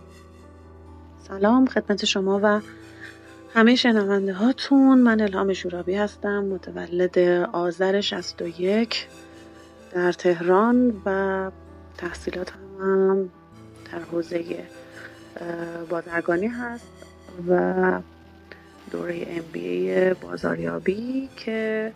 سلام 1.28 1.66
خدمت 1.66 2.06
شما 2.06 2.40
و 2.44 2.62
همه 3.54 3.76
شنونده 3.76 4.34
هاتون 4.34 5.00
من 5.00 5.22
الهام 5.22 5.54
شورابی 5.54 5.96
هستم 5.96 6.44
متولد 6.44 7.20
آذر 7.54 8.02
61 8.02 9.08
در 9.94 10.12
تهران 10.12 11.02
و 11.06 11.52
تحصیلات 11.98 12.54
هم 12.80 13.30
در 13.92 14.00
حوزه 14.00 14.66
بازرگانی 15.90 16.48
هست 16.48 16.88
و 17.48 18.02
دوره 18.92 19.42
ای 19.54 20.14
بازاریابی 20.14 21.30
که 21.38 21.92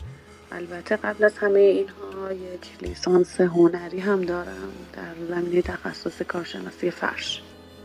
البته 0.52 0.96
قبل 0.96 1.24
از 1.24 1.38
همه 1.38 1.60
اینها 1.60 2.32
یک 2.32 2.82
لیسانس 2.82 3.42
هنری 3.42 4.00
هم 4.00 4.22
دارم 4.22 4.70
در 4.94 5.36
زمینه 5.36 5.62
تخصص 5.62 6.22
کارشناسی 6.22 6.92
فرش. 6.92 7.42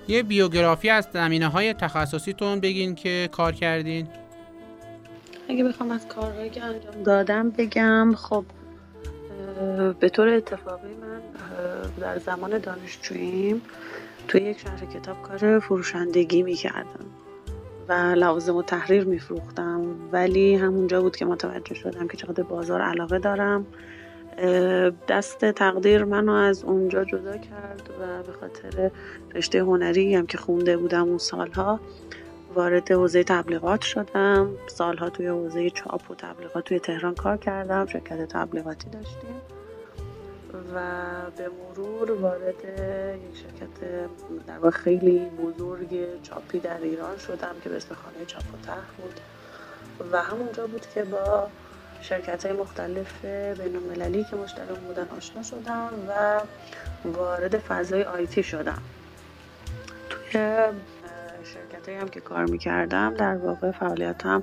یه 0.09 0.23
بیوگرافی 0.23 0.90
از 0.90 1.09
زمینه 1.12 1.49
های 1.49 1.75
تخصصیتون 1.75 2.61
بگین 2.61 2.95
که 2.95 3.29
کار 3.33 3.52
کردین. 3.52 4.09
اگه 5.49 5.64
بخوام 5.64 5.90
از 5.90 6.09
کارهایی 6.09 6.50
که 6.50 6.64
انجام 6.64 7.02
دادم 7.02 7.50
بگم 7.50 8.14
خب 8.14 8.45
به 10.00 10.09
طور 10.09 10.28
اتفاقی 10.28 10.94
من 10.94 11.20
در 12.00 12.18
زمان 12.18 12.59
دانشجوییم 12.59 13.62
توی 14.28 14.40
یک 14.40 14.59
شهر 14.59 14.85
کتاب 14.85 15.23
کار 15.23 15.59
فروشندگی 15.59 16.42
می‌کردم 16.42 17.06
و 17.88 17.92
لوازم 17.92 18.56
و 18.56 18.62
تحریر 18.62 19.04
میفروختم. 19.04 19.87
ولی 20.12 20.54
همونجا 20.54 21.02
بود 21.02 21.16
که 21.16 21.25
متوجه 21.25 21.75
شدم 21.75 22.09
که 22.09 22.16
چقدر 22.16 22.42
بازار 22.42 22.82
علاقه 22.82 23.18
دارم 23.18 23.66
دست 25.09 25.50
تقدیر 25.50 26.04
منو 26.04 26.32
از 26.32 26.64
اونجا 26.64 27.04
جدا 27.04 27.37
کرد 27.37 27.90
و 28.00 28.23
به 28.23 28.32
خاطر 28.32 28.90
رشته 29.35 29.59
هنری 29.59 30.14
هم 30.14 30.26
که 30.26 30.38
خونده 30.38 30.76
بودم 30.76 31.09
اون 31.09 31.18
سالها 31.18 31.80
وارد 32.54 32.92
حوزه 32.92 33.25
تبلیغات 33.25 33.80
شدم. 33.83 34.50
سالها 34.66 35.11
توی 35.11 35.26
حوزه 35.26 35.71
چاپ 35.71 36.11
و 36.11 36.14
تبلیغات 36.14 36.64
توی 36.64 36.78
تهران 36.78 37.14
کار 37.14 37.37
کردم. 37.37 37.87
شرکت 37.87 38.28
تبلیغاتی 38.28 38.90
داشتیم. 38.90 39.40
و 40.75 40.80
به 41.37 41.49
مرور 41.49 42.12
وارد 42.12 42.64
یک 43.14 43.37
شرکت 43.37 43.80
در 44.47 44.59
واقع 44.59 44.71
خیلی 44.71 45.19
بزرگ 45.19 46.23
چاپی 46.23 46.59
در 46.59 46.80
ایران 46.83 47.19
شدم 47.19 47.54
که 47.64 47.69
به 47.69 47.76
اسم 47.76 47.95
خانه 47.95 48.26
چاپ 48.26 48.42
و 48.42 48.66
طرح 48.66 48.75
بود. 48.99 49.21
و 50.12 50.23
همونجا 50.23 50.66
بود 50.66 50.87
که 50.95 51.04
با 51.04 51.49
شرکت 52.02 52.47
های 52.47 52.54
مختلف 52.54 53.25
بین 53.25 53.76
المللی 53.76 54.25
که 54.25 54.37
مشتری 54.37 54.75
بودن 54.87 55.09
آشنا 55.16 55.42
شدم 55.42 55.90
و 56.09 56.40
وارد 57.09 57.59
فضای 57.59 58.02
IT 58.02 58.42
شدم. 58.42 58.83
توی 60.11 60.57
شرکت 61.87 62.02
هم 62.02 62.08
که 62.08 62.20
کار 62.20 62.46
می‌کردم 62.46 63.14
در 63.14 63.37
واقع 63.37 63.70
فعالیتم 63.70 64.42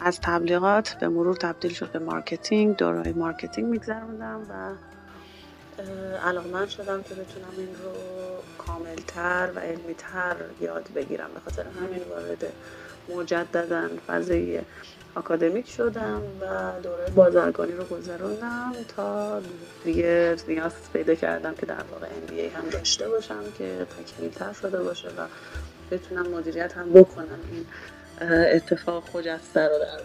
از 0.00 0.20
تبلیغات 0.20 0.96
به 1.00 1.08
مرور 1.08 1.36
تبدیل 1.36 1.72
شد 1.72 1.90
به 1.90 1.98
marketing 1.98 2.76
دوره‌های 2.76 3.12
marketing 3.12 3.68
میگذروندم 3.68 4.40
و 4.50 4.74
علاقمند 6.26 6.68
شدم 6.68 7.02
که 7.02 7.14
بتونم 7.14 7.54
این 7.56 7.68
رو 7.68 7.92
کاملتر 8.58 9.50
و 9.54 9.58
علمیتر 9.58 10.36
یاد 10.60 10.88
بگیرم. 10.94 11.30
به 11.34 11.40
خاطر 11.40 11.62
همین 11.62 12.02
وارد 12.10 12.52
مجددا 13.08 13.88
فضای 14.06 14.60
اکادمیک 15.16 15.70
شدم 15.70 16.22
و 16.40 16.80
دوره 16.82 17.10
بازرگانی 17.14 17.72
رو 17.72 17.84
گذروندم 17.84 18.72
تا 18.96 19.40
دیگه 19.84 20.36
نیاز 20.48 20.72
پیدا 20.92 21.14
کردم 21.14 21.54
که 21.54 21.66
در 21.66 21.82
واقع 21.90 22.06
MBA 22.06 22.56
هم 22.56 22.68
داشته 22.70 23.08
باشم 23.08 23.42
که 23.58 23.86
تکمیلتر 23.98 24.52
شده 24.52 24.82
باشه 24.82 25.08
و 25.08 25.26
بتونم 25.96 26.28
مدیریت 26.28 26.72
هم 26.76 26.92
بکنم. 26.92 27.38
این 27.52 27.66
اتفاق 28.30 29.04
خجسته 29.12 29.60
رو 29.60 29.78
در 29.78 30.00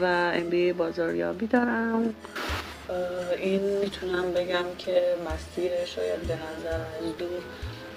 و 0.00 0.32
MBA 0.50 0.76
بازاریابی 0.76 1.46
دارم. 1.46 2.14
این 3.38 3.78
می‌تونم 3.78 4.32
بگم 4.32 4.64
که 4.78 5.02
مسیر 5.30 5.84
شاید 5.84 6.20
به 6.20 6.34
نظر 6.34 6.74
از 6.74 7.16
دور 7.18 7.42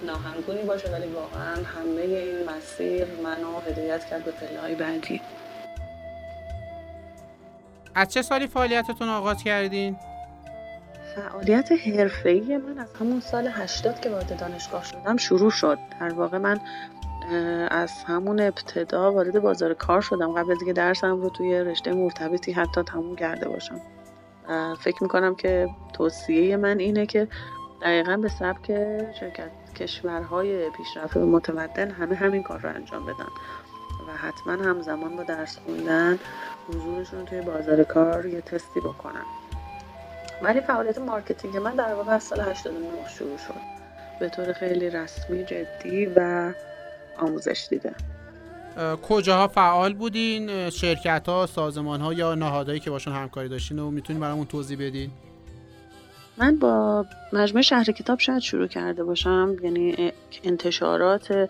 ناهنگونی 0.06 0.62
باشه 0.62 0.91
ولی 0.91 1.08
واقعا 1.08 1.56
همه 1.56 2.01
این 2.01 2.36
مسیر 2.50 3.06
منو 3.24 3.60
هدایت 3.60 4.06
کرد 4.06 4.25
به 4.25 4.32
پله 4.32 4.75
بعدی. 4.75 5.22
از 7.96 8.10
چه 8.13 8.22
سالی 8.22 8.48
فعالیتتون 8.48 9.10
آغاز 9.10 9.44
کردین؟ 9.44 9.98
فعالیت 11.19 11.71
حرفه‌ای 11.71 12.57
من 12.57 12.79
از 12.79 12.93
همون 12.99 13.19
سال 13.19 13.47
80 13.47 14.01
که 14.01 14.09
وارد 14.09 14.39
دانشگاه 14.39 14.83
شدم 14.83 15.17
شروع 15.17 15.51
شد. 15.51 15.77
در 16.01 16.13
واقع 16.13 16.38
من 16.38 16.59
از 17.71 17.91
همون 18.07 18.39
ابتدا 18.39 19.11
وارد 19.11 19.39
بازار 19.39 19.73
کار 19.73 20.01
شدم. 20.01 20.31
قبل 20.31 20.51
از 20.51 20.57
اینکه 20.61 20.73
درسم 20.73 21.21
رو 21.21 21.29
توی 21.29 21.59
رشته 21.59 21.93
مرتبطی 21.93 22.51
حتی 22.51 22.83
تموم 22.83 23.15
کرده 23.15 23.49
باشم. 23.49 23.81
فکر 24.79 25.03
می‌کنم 25.03 25.35
که 25.35 25.69
توصیه 25.93 26.57
من 26.57 26.79
اینه 26.79 27.05
که 27.05 27.27
دقیقا 27.81 28.17
به 28.17 28.29
سبک 28.29 28.67
شرکت 29.19 29.51
کشورهای 29.75 30.69
پیشرفته 30.69 31.19
و 31.19 31.25
متمدن 31.25 31.91
همه 31.91 32.15
همین 32.15 32.43
کار 32.43 32.59
رو 32.59 32.69
انجام 32.69 33.03
بدن 33.03 33.29
و 34.07 34.11
حتما 34.17 34.53
همزمان 34.53 35.15
با 35.15 35.23
درس 35.23 35.57
خوندن 35.57 36.19
حضورشون 36.67 37.25
توی 37.25 37.41
بازار 37.41 37.83
کار 37.83 38.25
یه 38.25 38.41
تستی 38.41 38.79
بکنن. 38.79 39.25
ولی 40.41 40.62
فعالیت 40.62 40.98
marketing 40.98 41.58
من 41.58 41.75
در 41.75 41.93
واقع 41.93 42.12
از 42.12 42.24
سال 42.24 42.39
89 42.39 42.88
شروع 43.17 43.38
شد. 43.38 43.79
به 44.19 44.29
طور 44.29 44.53
خیلی 44.53 44.89
رسمی 44.89 45.46
جدی 45.46 46.05
و 46.15 46.51
آموزش 47.17 47.67
دیده 47.69 47.93
کجاها 49.01 49.48
فعال 49.48 49.93
بودین؟ 49.93 50.69
شرکت 50.69 51.29
ها 51.29 51.46
سازمان 51.46 52.01
ها 52.01 52.13
یا 52.13 52.36
نهادهایی 52.36 52.79
که 52.79 52.89
باشون 52.89 53.13
همکاری 53.13 53.50
داشتین 53.50 53.79
و 53.79 53.91
می‌تونین 53.91 54.22
برامون 54.22 54.46
توضیح 54.46 54.77
بدین؟ 54.77 55.12
من 56.38 56.55
با 56.55 57.05
مجموعه 57.34 57.62
شهر 57.62 57.84
کتاب 57.84 58.19
شاید 58.19 58.39
شروع 58.39 58.67
کرده 58.67 59.03
باشم 59.03 59.55
یعنی 59.63 60.12
انتشارات 60.43 61.50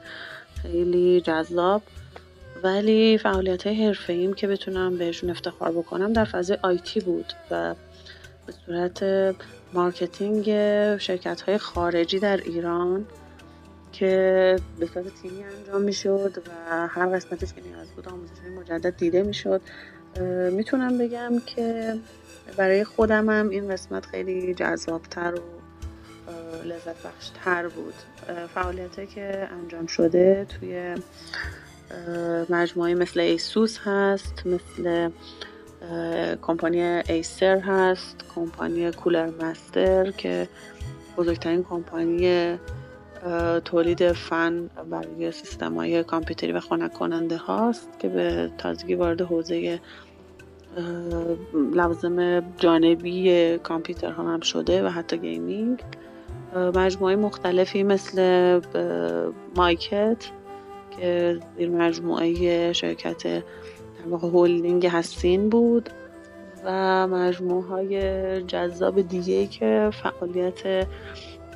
خیلی 0.61 1.21
جذاب. 1.21 1.81
ولی 2.63 3.17
فعالیت 3.17 3.67
حرفه 3.67 4.13
ایم 4.13 4.33
که 4.33 4.47
بتونم 4.47 4.97
بهشون 4.97 5.29
افتخار 5.29 5.71
بکنم 5.71 6.13
در 6.13 6.25
فضای 6.25 6.57
آیتی 6.61 6.99
بود 6.99 7.33
و 7.51 7.75
به 8.49 8.55
صورت 8.65 9.03
marketing 9.73 10.45
شرکت 10.97 11.41
های 11.41 11.57
خارجی 11.57 12.19
در 12.19 12.37
ایران 12.37 13.05
که 13.91 14.55
به 14.79 14.85
صورت 14.85 15.05
تیمی 15.21 15.43
انجام 15.43 15.81
می‌شد 15.81 16.43
و 16.47 16.87
هر 16.87 17.05
قسمتش 17.05 17.53
که 17.53 17.61
نیاز 17.61 17.87
بود 17.95 18.09
آموزش 18.09 18.31
مجدد 18.59 18.97
دیده 18.97 19.23
می‌شد. 19.23 19.61
می‌تونم 20.51 20.97
بگم 20.97 21.31
که 21.45 21.95
برای 22.57 22.83
خودمم 22.83 23.49
این 23.49 23.71
قسمت 23.71 24.05
خیلی 24.05 24.53
جذابتر 24.53 25.33
و 25.33 25.41
لذت 26.63 27.07
بخشتر 27.07 27.67
بود. 27.67 27.93
فعالیت 28.55 29.09
که 29.09 29.47
انجام 29.51 29.87
شده 29.87 30.45
توی 30.49 30.95
مجموعه 32.49 32.95
مثل 32.95 33.19
ASUS 33.19 33.77
هست 33.83 34.43
مثل 34.45 35.09
کمپانی 36.41 36.81
Acer 36.81 37.59
هست 37.59 38.15
کمپانی 38.35 38.91
Cooler 38.91 39.29
Master 39.41 40.11
که 40.11 40.47
بزرگترین 41.17 41.63
کمپانی 41.63 42.57
تولید 43.65 44.11
فن 44.11 44.69
برای 44.89 45.31
سیستم 45.31 45.75
های 45.75 46.03
کامپیوتری 46.03 46.51
و 46.51 46.59
خنک 46.59 46.93
کننده 46.93 47.37
هاست 47.37 47.89
که 47.99 48.09
به 48.09 48.51
تازگی 48.57 48.95
وارد 48.95 49.21
حوزه 49.21 49.79
لوازم 51.73 52.43
جانبی 52.57 53.57
کامپیوتر 53.57 54.11
ها 54.11 54.23
هم 54.23 54.39
شده 54.39 54.83
و 54.83 54.87
حتی 54.87 55.17
gaming. 55.17 55.83
مجموعه 56.55 57.15
مختلفی 57.15 57.83
مثل 57.83 58.61
مایکت 59.55 60.25
که 60.97 61.39
زیر 61.57 61.69
مجموعه 61.69 62.73
شرکت 62.73 63.43
در 63.99 64.07
واقع 64.07 64.27
هولدینگ 64.27 64.85
هستین 64.87 65.49
بود 65.49 65.89
و 66.65 67.07
مجموعه 67.07 67.67
های 67.67 68.43
جذاب 68.43 69.01
دیگه 69.01 69.47
که 69.47 69.89
فعالیت 70.03 70.87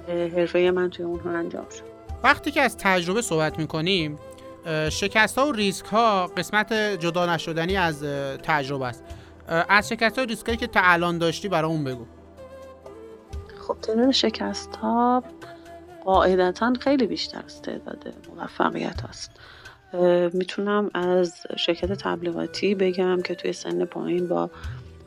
حرفه 0.08 0.72
من 0.76 0.90
توی 0.90 1.06
اونها 1.06 1.30
انجام 1.30 1.66
شد. 1.70 1.84
وقتی 2.24 2.52
که 2.52 2.62
از 2.62 2.78
تجربه 2.78 3.22
صحبت 3.22 3.60
می‌کنیم 3.60 4.20
شکست 4.90 5.38
ها 5.38 5.48
و 5.48 5.52
ریسک 5.52 5.86
ها 5.86 6.28
قسمت 6.28 6.74
جدا 6.74 7.34
نشدنی 7.34 7.78
از 7.78 8.04
تجربه 8.44 8.86
است. 8.86 9.04
از 9.48 9.90
شکست 9.90 10.18
ها 10.18 10.24
و 10.24 10.28
ریسک 10.28 10.46
هایی 10.46 10.58
که 10.58 10.68
تا 10.68 10.80
الان 10.84 11.18
داشتی 11.18 11.50
برامون 11.50 11.84
بگو. 11.84 12.06
خب 13.68 13.78
تعداد 13.82 14.12
شکست 14.12 14.76
ها 14.76 15.24
قاعدتا 16.06 16.74
خیلی 16.80 17.08
بیشتر 17.08 17.42
از 17.46 17.62
تعداد 17.62 18.14
موفقیت 18.36 19.02
هست. 19.02 19.32
می‌تونم 20.34 20.92
از 20.94 21.44
شرکت 21.58 21.92
تبلیغاتی 21.94 22.76
بگم 22.76 23.22
که 23.22 23.36
توی 23.36 23.54
سن 23.54 23.86
پایین 23.86 24.28
با 24.28 24.50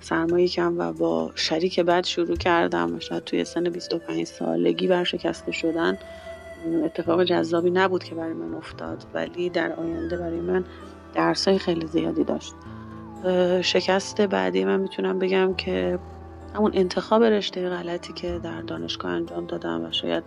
سرمایه 0.01 0.49
کم 0.49 0.79
و 0.79 0.93
با 0.93 1.33
شریک 1.35 1.81
بعد 1.81 2.05
شروع 2.05 2.37
کردم 2.37 2.99
شاید 2.99 3.25
توی 3.25 3.45
سن 3.45 3.71
25 3.71 4.25
سالگی 4.25 4.87
برشکسته 4.87 5.53
شدن 5.53 5.99
اتفاق 6.85 7.25
جذابی 7.25 7.71
نبود 7.71 8.05
که 8.05 8.15
برای 8.15 8.33
من 8.33 8.55
افتاد 8.55 9.07
ولی 9.15 9.51
در 9.51 9.73
آینده 9.73 10.17
برای 10.17 10.41
من 10.41 10.65
درسای 11.15 11.59
خیلی 11.59 11.87
زیادی 11.87 12.25
داشت. 12.25 12.55
شکست 13.63 14.21
بعدی 14.21 14.65
من 14.65 14.81
می‌تونم 14.81 15.19
بگم 15.19 15.55
که 15.55 15.99
همون 16.55 16.71
انتخاب 16.75 17.23
رشته 17.23 17.69
غلطی 17.69 18.13
که 18.13 18.41
در 18.43 18.63
دانشگاه 18.63 19.13
انجام 19.13 19.47
دادم 19.47 19.85
و 19.85 19.93
شاید 19.93 20.25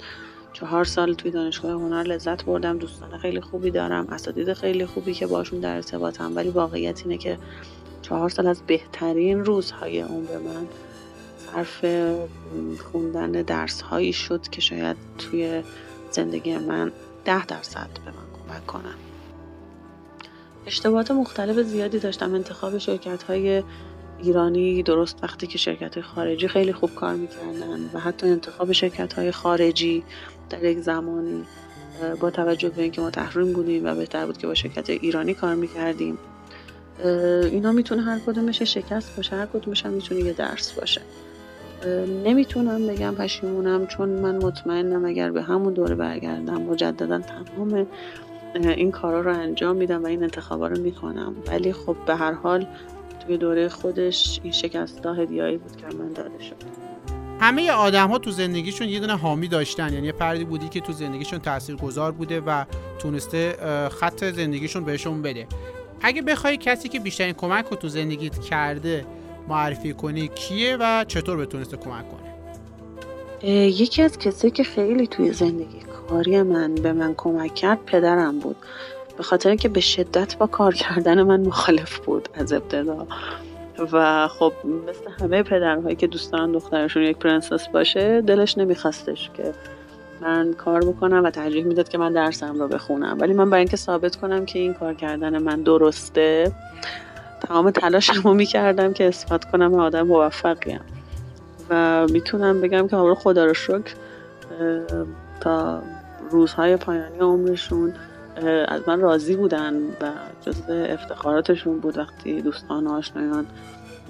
چهار 0.54 0.86
سال 0.86 1.14
توی 1.14 1.32
دانشگاه 1.32 1.72
هنر 1.72 2.04
لذت 2.04 2.46
بردم 2.46 2.78
دوستان 2.78 3.18
خیلی 3.18 3.42
خوبی 3.42 3.72
دارم 3.72 4.08
اساتید 4.08 4.54
خیلی 4.54 4.86
خوبی 4.86 5.14
که 5.14 5.28
باشون 5.28 5.60
در 5.60 5.76
ارتباطم. 5.76 6.36
ولی 6.36 6.50
واقعیت 6.50 7.02
اینه 7.06 7.18
که 7.18 7.38
چهار 8.02 8.30
سال 8.30 8.48
از 8.48 8.62
بهترین 8.68 9.46
روزهای 9.46 10.02
عمر 10.02 10.38
من 10.38 10.68
صرف 11.38 11.86
خوندن 12.92 13.32
درس 13.32 13.82
هایی 13.82 14.14
شد 14.14 14.48
که 14.48 14.62
شاید 14.62 14.98
توی 15.18 15.64
زندگی 16.12 16.58
من 16.58 16.92
ده 17.26 17.46
درصد 17.46 17.90
به 18.06 18.12
من 18.12 18.54
کمک 18.54 18.66
کنن. 18.66 18.96
اشتباهات 20.66 21.12
مختلف 21.12 21.66
زیادی 21.66 22.00
داشتم. 22.00 22.34
انتخاب 22.34 22.78
شرکت 22.78 23.24
های 23.24 23.64
ایرانی 24.24 24.84
درست 24.84 25.24
وقتی 25.24 25.48
که 25.48 25.58
شرکت 25.58 26.02
خارجی 26.02 26.48
خیلی 26.48 26.74
خوب 26.74 26.96
کار 26.96 27.16
می‌کردن 27.16 27.90
و 27.94 28.00
حتی 28.00 28.28
انتخاب 28.28 28.72
شرکت 28.72 29.14
های 29.14 29.32
خارجی 29.32 30.04
در 30.50 30.64
یک 30.64 30.80
زمانی 30.80 31.44
با 32.20 32.32
توجه 32.32 32.70
به 32.70 32.82
اینکه 32.82 33.02
ما 33.02 33.10
تحریم 33.10 33.54
بودیم 33.54 33.86
و 33.86 33.96
بهتر 33.96 34.26
بود 34.26 34.38
که 34.38 34.48
با 34.48 34.54
شرکت 34.54 34.90
ایرانی 34.90 35.34
کار 35.34 35.56
می‌کردیم 35.56 36.18
اینا 37.52 37.72
می‌تونه 37.72 38.02
هر 38.02 38.20
کدومش 38.20 38.62
شکست 38.62 39.16
باشه 39.16 39.36
هر 39.36 39.46
کدومش 39.46 39.86
هم 39.86 39.94
می‌تونه 39.94 40.22
یه 40.22 40.34
درس 40.34 40.72
باشه. 40.72 41.02
نمی‌تونم 42.26 42.88
بگم 42.88 43.16
پشیمونم 43.16 43.88
چون 43.88 44.10
من 44.10 44.36
مطمئنم 44.36 45.06
اگر 45.06 45.32
به 45.32 45.42
همون 45.42 45.74
دوره 45.74 45.96
برگردم 45.96 46.62
مجددا 46.62 47.20
تمام 47.20 47.88
این 48.56 48.92
کارا 48.92 49.22
رو 49.22 49.34
انجام 49.34 49.76
میدم 49.76 50.04
و 50.04 50.08
این 50.08 50.24
انتخابا 50.24 50.68
رو 50.68 50.80
می‌کنم 50.82 51.36
ولی 51.48 51.74
خب 51.74 51.96
به 52.06 52.16
هر 52.16 52.32
حال 52.32 52.68
توی 53.26 53.38
دوره 53.38 53.70
خودش 53.70 54.40
این 54.44 54.54
شکست 54.54 55.06
هدیهایی 55.06 55.58
بود 55.58 55.76
که 55.76 55.98
من 55.98 56.14
داده 56.14 56.44
شد. 56.44 56.56
همه 57.40 57.72
آدم 57.72 58.08
ها 58.08 58.18
تو 58.18 58.32
زندگیشون 58.32 58.90
یه 58.90 59.00
دونه 59.00 59.18
حامی 59.18 59.48
داشتن. 59.48 59.94
یعنی 59.94 60.08
یه 60.08 60.14
فردی 60.14 60.46
بودی 60.46 60.70
که 60.70 60.80
تو 60.80 60.94
زندگیشون 60.94 61.42
گذار 61.82 62.12
بوده 62.12 62.42
و 62.42 62.66
تونسته 63.00 63.58
خط 63.92 64.24
زندگیشون 64.24 64.84
بهشون 64.84 65.22
بده. 65.22 65.48
اگه 66.02 66.22
بخوای 66.22 66.58
کسی 66.58 66.90
که 66.90 67.00
بیشترین 67.00 67.34
کمک 67.34 67.66
رو 67.66 67.78
تو 67.78 67.88
زندگیت 67.88 68.40
کرده 68.40 69.06
معرفی 69.48 69.94
کنی 69.94 70.28
کیه 70.28 70.78
و 70.80 71.06
چطور 71.08 71.38
بتونسته 71.38 71.78
کمک 71.78 72.06
کنه؟ 72.12 72.30
یکی 73.52 74.02
از 74.02 74.18
کسی 74.18 74.52
که 74.52 74.64
خیلی 74.64 75.08
توی 75.08 75.34
زندگی 75.34 75.80
کاری 76.10 76.42
من 76.42 76.76
به 76.76 76.94
من 76.94 77.14
کمک 77.18 77.56
کرد 77.56 77.86
پدرم 77.86 78.40
بود. 78.40 78.56
به 79.18 79.24
خاطر 79.24 79.56
که 79.56 79.70
به 79.70 79.80
شدت 79.80 80.38
با 80.38 80.48
کار 80.48 80.74
کردن 80.74 81.24
من 81.24 81.42
مخالف 81.42 82.00
بود 82.00 82.30
از 82.34 82.54
ابتدا. 82.54 83.08
و 83.92 84.28
خب 84.28 84.54
مثل 84.88 85.24
همه 85.24 85.44
پدرهایی 85.44 85.96
که 85.96 86.08
دوست 86.08 86.32
دارن 86.32 86.52
دخترشون 86.52 87.04
یک 87.04 87.18
پرنسس 87.18 87.68
باشه 87.68 88.22
دلش 88.22 88.58
نمیخواستش 88.58 89.30
که 89.34 89.54
من 90.22 90.54
کار 90.54 90.82
بکنم 90.82 91.24
و 91.24 91.30
ترجیح 91.30 91.66
می‌داد 91.66 91.90
که 91.90 91.98
من 91.98 92.14
درسم 92.14 92.60
رو 92.60 92.68
بخونم. 92.68 93.18
ولی 93.20 93.34
من 93.34 93.50
برای 93.50 93.60
اینکه 93.60 93.78
ثابت 93.78 94.16
کنم 94.16 94.46
که 94.46 94.60
این 94.60 94.74
کار 94.74 94.94
کردن 94.94 95.38
من 95.38 95.62
درسته 95.62 96.52
تمام 97.48 97.72
تلاشم 97.72 98.22
رو 98.22 98.34
می‌کردم 98.34 98.94
که 98.94 99.08
اثبات 99.08 99.46
کنم 99.46 99.74
آدم 99.74 100.02
موفقیم 100.02 100.82
و 101.70 102.06
می‌تونم 102.08 102.62
بگم 102.62 102.88
که 102.88 102.96
حالا 102.96 103.16
خدا 103.16 103.46
رو 103.46 103.54
شکر 103.54 103.94
تا 105.40 105.82
روزهای 106.32 106.76
پایانی 106.76 107.20
عمرشون 107.20 107.94
از 108.68 108.82
من 108.88 109.02
راضی 109.02 109.36
بودن 109.36 109.76
و 110.02 110.12
جز 110.42 110.70
افتخاراتشون 110.70 111.80
بود 111.80 111.98
وقتی 111.98 112.42
دوستان 112.42 112.88
و 112.88 112.92
آشنایان 112.92 113.48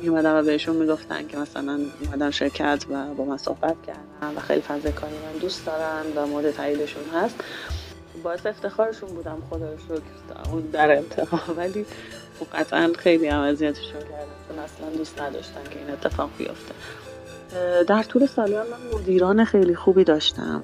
میومدن 0.01 0.39
و 0.39 0.43
بهشون 0.43 0.75
می‌گفتن 0.75 1.27
که 1.27 1.37
مثلا 1.37 1.79
اومدن 2.05 2.31
شرکت 2.31 2.85
و 2.89 3.13
با 3.13 3.25
من 3.25 3.37
صحبت 3.37 3.75
کردن 3.87 4.37
و 4.37 4.39
خیلی 4.39 4.61
فضل 4.61 4.91
کاری 4.91 5.13
من 5.13 5.39
دوست 5.41 5.65
دارن 5.65 6.03
و 6.15 6.27
مورد 6.27 6.51
تاییدشون 6.51 7.03
هست. 7.13 7.43
باعث 8.23 8.45
افتخارشون 8.45 9.09
بودم 9.09 9.37
خدا 9.49 9.77
شکر 9.77 10.51
اون 10.51 10.61
در 10.61 10.97
انتها. 10.97 11.39
ولی 11.57 11.85
خب 12.39 12.45
قطعا 12.57 12.91
خیلی 12.97 13.27
هم 13.27 13.39
اذیتشون 13.39 13.99
کردن 13.99 14.25
چون 14.47 14.59
اصلا 14.59 14.97
دوست 14.97 15.21
نداشتن 15.21 15.63
که 15.71 15.79
این 15.79 15.89
اتفاق 15.89 16.29
بیفته. 16.37 16.73
در 17.83 18.03
طول 18.03 18.25
سالیان 18.25 18.65
من 18.67 18.99
مدیران 18.99 19.45
خیلی 19.45 19.75
خوبی 19.75 20.03
داشتم. 20.03 20.63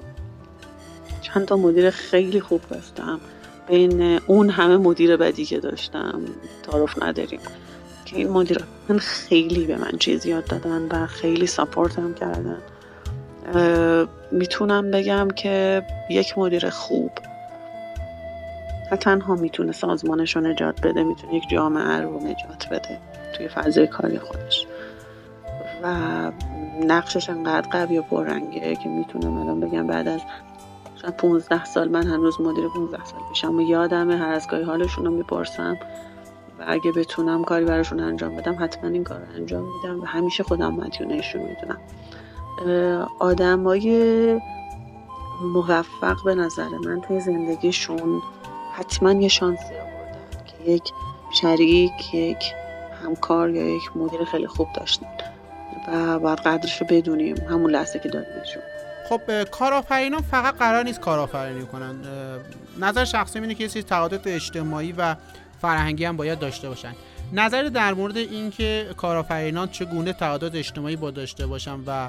چند 1.22 1.46
تا 1.46 1.56
مدیر 1.56 1.90
خیلی 1.90 2.40
خوب 2.40 2.60
داشتم. 2.70 3.20
بین 3.68 4.20
اون 4.26 4.50
همه 4.50 4.76
مدیر 4.76 5.16
بدی 5.16 5.44
که 5.44 5.60
داشتم 5.60 6.20
تعارف 6.62 7.02
نداریم. 7.02 7.40
که 8.04 8.16
این 8.16 8.30
مدیر 8.30 8.58
من 8.88 8.98
خیلی 8.98 9.66
به 9.66 9.76
من 9.76 9.98
چیز 9.98 10.26
یاد 10.26 10.44
دادن 10.44 10.88
و 10.90 11.06
خیلی 11.06 11.46
ساپورت 11.46 11.98
هم 11.98 12.14
کردن 12.14 12.58
می‌تونم 14.32 14.90
بگم 14.90 15.28
که 15.36 15.82
یک 16.10 16.38
مدیر 16.38 16.70
خوب 16.70 17.10
نه 18.92 18.98
تنها 18.98 19.34
می‌تونه 19.34 19.72
سازمانش 19.72 20.36
رو 20.36 20.42
نجات 20.42 20.80
بده 20.80 21.04
می‌تونه 21.04 21.34
یک 21.34 21.48
جامعه 21.50 22.00
رو 22.00 22.20
نجات 22.20 22.68
بده 22.70 22.98
توی 23.36 23.48
فضای 23.48 23.86
کاری 23.86 24.18
خودش. 24.18 24.66
و 25.82 25.96
نقشش 26.86 27.30
انقدر 27.30 27.68
قوی 27.68 27.98
و 27.98 28.02
پررنگه 28.02 28.76
که 28.76 28.88
می‌تونم 28.88 29.36
الان 29.36 29.60
بگم 29.60 29.86
بعد 29.86 30.08
از 30.08 30.20
شاید 31.02 31.16
15 31.16 31.64
سال 31.64 31.88
من 31.88 32.06
هنوز 32.06 32.40
مدیر 32.40 32.68
15 32.68 33.04
سال 33.04 33.20
پیشم 33.28 33.56
و 33.56 33.60
یادمه 33.60 34.16
هر 34.16 34.32
از 34.32 34.48
گاهی 34.50 34.62
حالشون 34.62 35.04
رو 35.04 35.10
می‌پرسم 35.10 35.76
و 36.58 36.64
اگه 36.66 36.92
بتونم 36.92 37.44
کاری 37.44 37.64
براشون 37.64 38.00
انجام 38.00 38.36
بدم 38.36 38.56
حتما 38.60 38.90
این 38.90 39.04
کار 39.04 39.18
رو 39.18 39.34
انجام 39.34 39.64
میدم 39.76 40.00
و 40.00 40.04
همیشه 40.04 40.42
خودم 40.42 40.74
مدیونشون 40.74 41.42
می‌دونم. 41.42 41.78
آدمای 43.18 44.40
موفق 45.42 46.16
به 46.24 46.34
نظر 46.34 46.68
من 46.68 47.00
توی 47.00 47.20
زندگیشون 47.20 48.22
حتما 48.72 49.12
یه 49.12 49.28
شانسی 49.28 49.74
آوردن 49.74 50.44
که 50.46 50.70
یک 50.70 50.92
شریک 51.32 52.14
یک 52.14 52.52
همکار 53.04 53.50
یا 53.50 53.76
یک 53.76 53.96
مدیر 53.96 54.24
خیلی 54.24 54.46
خوب 54.46 54.68
داشتن 54.74 55.06
و 55.88 56.18
باید 56.18 56.38
قدرش 56.38 56.80
رو 56.80 56.86
بدونیم. 56.90 57.36
همون 57.50 57.70
لحظه 57.70 57.98
که 57.98 58.08
داریمشون 58.08 58.62
خب 59.08 59.42
کارآفرینان 59.42 60.22
فقط 60.22 60.58
قرار 60.58 60.84
نیست 60.84 61.00
کارآفرینی 61.00 61.66
کنن 61.66 61.94
نظر 62.80 63.04
شخصی 63.04 63.38
اینه 63.38 63.54
که 63.54 63.64
یه 63.64 63.82
تعادل 63.82 64.18
اجتماعی 64.26 64.92
و 64.92 65.16
فرهنگی 65.60 66.04
هم 66.04 66.16
باید 66.16 66.38
داشته 66.38 66.68
باشن. 66.68 66.94
نظر 67.32 67.62
در 67.62 67.94
مورد 67.94 68.16
اینکه 68.16 68.90
کارآفرینان 68.96 69.68
چگونه 69.68 70.12
تعادل 70.12 70.50
اجتماعی 70.54 70.96
با 70.96 71.10
داشته 71.10 71.46
باشن 71.46 71.78
و 71.86 72.08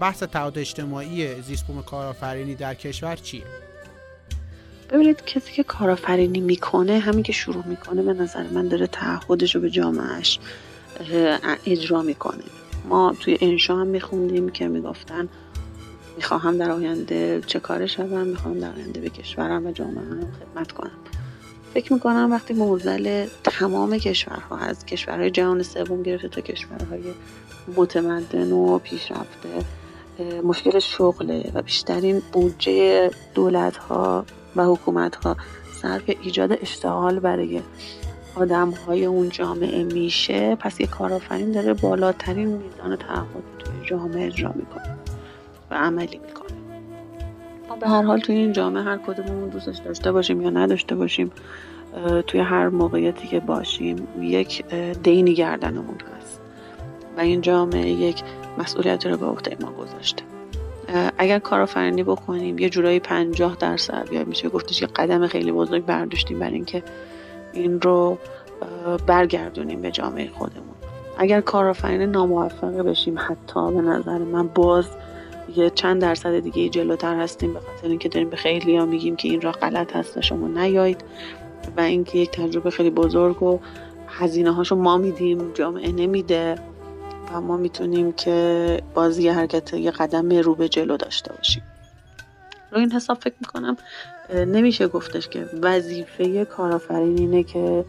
بحث 0.00 0.22
تعادل 0.22 0.60
اجتماعی 0.60 1.42
زیستبوم 1.42 1.82
کارآفرینی 1.82 2.54
در 2.54 2.74
کشور 2.74 3.16
چیه 3.16 3.42
ببینید 4.90 5.24
کسی 5.24 5.52
که 5.52 5.62
کارآفرینی 5.62 6.40
می‌کنه 6.40 6.98
همین 6.98 7.22
که 7.22 7.32
شروع 7.32 7.66
می‌کنه 7.66 8.02
به 8.02 8.12
نظر 8.12 8.42
من 8.42 8.68
داره 8.68 8.86
تعهدش 8.86 9.54
رو 9.54 9.60
به 9.60 9.70
جامعهش 9.70 10.38
اجرا 11.66 12.02
می‌کنه. 12.02 12.44
ما 12.88 13.14
توی 13.20 13.38
انشا 13.40 13.76
هم 13.76 13.86
میخوندیم 13.86 14.48
که 14.48 14.68
می‌گفتن 14.68 15.28
می‌خواهم 16.16 16.58
در 16.58 16.70
آینده 16.70 17.40
چه 17.46 17.60
کار 17.60 17.86
شوم 17.86 18.26
می‌خواهم 18.26 18.58
در 18.58 18.72
آینده 18.72 19.00
به 19.00 19.10
کشورم 19.10 19.66
و 19.66 19.72
جامعه 19.72 20.04
هم 20.04 20.20
خدمت 20.20 20.72
کنم. 20.72 20.98
فکر 21.74 21.92
می‌کنم 21.92 22.28
وقتی 22.32 22.54
موزل 22.54 23.26
تمام 23.44 23.98
کشورها 23.98 24.58
از 24.58 24.86
کشورهای 24.86 25.30
جهان 25.30 25.62
سوم 25.62 26.02
گرفته 26.02 26.28
تا 26.28 26.40
کشورهای 26.40 27.02
متمدن 27.76 28.52
و 28.52 28.78
پیشرفته 28.78 29.64
مشکل 30.44 30.78
شغله 30.78 31.50
و 31.54 31.62
بیشترین 31.62 32.22
بودجه 32.32 33.10
دولت 33.34 33.76
ها 33.76 34.24
و 34.56 34.64
حکومت 34.64 35.16
ها 35.16 35.36
صرف 35.82 36.02
ایجاد 36.22 36.52
اشتغال 36.52 37.18
برای 37.18 37.60
آدم 38.34 38.70
های 38.70 39.04
اون 39.04 39.28
جامعه 39.28 39.84
میشه 39.84 40.56
پس 40.56 40.80
یه 40.80 40.86
کارآفرین 40.86 41.52
داره 41.52 41.74
بالاترین 41.74 42.48
میزان 42.48 42.96
تعهد 42.96 43.44
توی 43.58 43.88
جامعه 43.88 44.26
اجرا 44.26 44.52
می‌کنه. 44.52 45.03
عملی 45.76 46.20
می‌کنه. 46.26 46.58
ما 47.68 47.76
به 47.76 47.88
هر 47.88 48.02
حال 48.02 48.20
توی 48.20 48.36
این 48.36 48.52
جامعه 48.52 48.82
هر 48.82 48.98
کدوممون 48.98 49.48
دوستش 49.48 49.78
داشته 49.78 50.12
باشیم 50.12 50.40
یا 50.40 50.50
نداشته 50.50 50.94
باشیم 50.94 51.32
توی 52.26 52.40
هر 52.40 52.68
موقعیتی 52.68 53.28
که 53.28 53.40
باشیم 53.40 54.08
یک 54.20 54.64
دینی 55.02 55.34
گردنمون 55.34 55.98
هست. 56.18 56.40
و 57.16 57.20
این 57.20 57.40
جامعه 57.40 57.88
یک 57.90 58.22
مسئولیت 58.58 59.06
رو 59.06 59.16
به 59.16 59.26
عهده 59.26 59.56
ما 59.60 59.72
گذاشته. 59.72 60.22
اگر 61.18 61.38
کارآفرینی 61.38 62.02
بکنیم 62.02 62.58
یه 62.58 62.70
جورایی 62.70 63.00
پنجاه 63.00 63.56
درصد 63.60 64.08
یا 64.12 64.24
میشه 64.24 64.48
گفتش 64.48 64.82
یه 64.82 64.88
قدم 64.88 65.26
خیلی 65.26 65.52
بزرگ 65.52 65.84
برداشتیم 65.84 66.38
برای 66.38 66.54
اینکه 66.54 66.82
این 67.52 67.80
رو 67.80 68.18
برگردونیم 69.06 69.82
به 69.82 69.90
جامعه 69.90 70.30
خودمون. 70.30 70.74
اگر 71.18 71.40
کارآفرین 71.40 72.02
ناموفقه 72.02 72.82
بشیم 72.82 73.18
حتی 73.18 73.72
به 73.72 73.80
نظر 73.80 74.18
من 74.18 74.48
باز 74.48 74.88
یه 75.56 75.70
چند 75.70 76.02
درصد 76.02 76.38
دیگه 76.38 76.68
جلوتر 76.68 77.20
هستیم 77.20 77.52
به 77.52 77.60
خاطر 77.60 77.88
اینکه 77.88 78.08
داریم 78.08 78.30
به 78.30 78.36
خیلی 78.36 78.76
ها 78.76 78.86
میگیم 78.86 79.16
که 79.16 79.28
این 79.28 79.40
راه 79.40 79.54
غلط 79.54 79.96
هست 79.96 80.16
و 80.16 80.22
شما 80.22 80.48
نیایید 80.48 81.04
و 81.76 81.80
اینکه 81.80 82.18
یک 82.18 82.30
تجربه 82.30 82.70
خیلی 82.70 82.90
بزرگ 82.90 83.42
و 83.42 83.58
هزینه 84.08 84.52
هاشو 84.52 84.76
ما 84.76 84.96
میدیم 84.96 85.52
جامعه 85.52 85.92
نمیده 85.92 86.54
و 87.32 87.40
ما 87.40 87.56
می‌تونیم 87.56 88.12
که 88.12 88.80
بازی 88.94 89.28
حرکت 89.28 89.74
یه 89.74 89.90
قدم 89.90 90.30
رو 90.30 90.54
به 90.54 90.68
جلو 90.68 90.96
داشته 90.96 91.32
باشیم. 91.32 91.62
رو 92.72 92.78
این 92.78 92.92
حساب 92.92 93.18
فکر 93.18 93.34
می‌کنم 93.40 93.76
نمیشه 94.34 94.88
گفتش 94.88 95.28
که 95.28 95.46
وظیفه 95.62 96.44
کارآفرین 96.44 97.18
اینه 97.18 97.42
که 97.42 97.84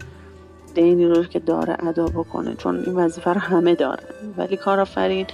دینی 0.74 1.06
رو 1.06 1.24
که 1.24 1.40
داره 1.40 1.78
ادا 1.88 2.06
بکنه 2.06 2.56
چون 2.56 2.84
این 2.86 2.96
وظیفه 2.96 3.34
رو 3.34 3.40
همه 3.40 3.76
دارن. 3.76 4.04
ولی 4.38 4.58
کارآفرین 4.58 5.28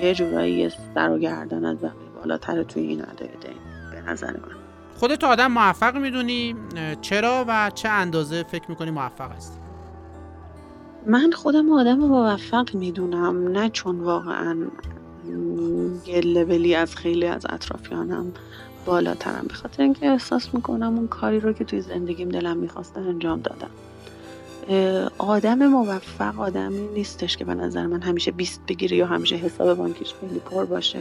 یه 0.00 0.14
جورایی 0.14 0.70
سر 0.94 1.10
و 1.10 1.18
گردن 1.18 1.64
از 1.64 1.76
بقیه 1.76 1.92
بالاتر 2.22 2.62
توی 2.62 2.82
این 2.82 3.02
ادای 3.02 3.28
دین 3.28 3.56
به 3.92 4.10
نظر 4.10 4.30
من. 4.32 4.56
خودت 4.96 5.24
آدم 5.24 5.46
موفق 5.52 5.96
می‌دونی 5.96 6.54
چرا 7.00 7.44
و 7.48 7.70
چه 7.74 7.88
اندازه 7.88 8.42
فکر 8.42 8.64
می‌کنی 8.68 8.90
موفق 8.90 9.32
هستی؟ 9.32 9.58
من 11.06 11.30
خودم 11.32 11.72
آدم 11.72 11.98
موفق 11.98 12.74
می‌دونم 12.74 13.48
نه 13.48 13.70
چون 13.70 14.00
واقعا 14.00 14.56
یه 16.06 16.20
لولی 16.20 16.74
از 16.74 16.96
خیلی 16.96 17.26
از 17.26 17.46
اطرافیانم 17.48 18.32
بالاترم. 18.86 19.44
به 19.48 19.54
خاطر 19.54 19.82
اینکه 19.82 20.06
احساس 20.10 20.54
می‌کنم 20.54 20.96
اون 20.96 21.08
کاری 21.08 21.40
رو 21.40 21.52
که 21.52 21.64
توی 21.64 21.80
زندگیم 21.80 22.28
دلم 22.28 22.56
می‌خواسته 22.56 23.00
انجام 23.00 23.40
دادم. 23.40 23.70
آدم 25.18 25.66
موفق 25.66 26.40
آدمی 26.40 26.88
نیستش 26.88 27.36
که 27.36 27.44
به 27.44 27.54
نظر 27.54 27.86
من 27.86 28.02
همیشه 28.02 28.30
بیست 28.30 28.60
بگیره 28.68 28.96
یا 28.96 29.06
همیشه 29.06 29.36
حساب 29.36 29.78
بانکیش 29.78 30.14
خیلی 30.20 30.38
پر 30.38 30.64
باشه. 30.64 30.98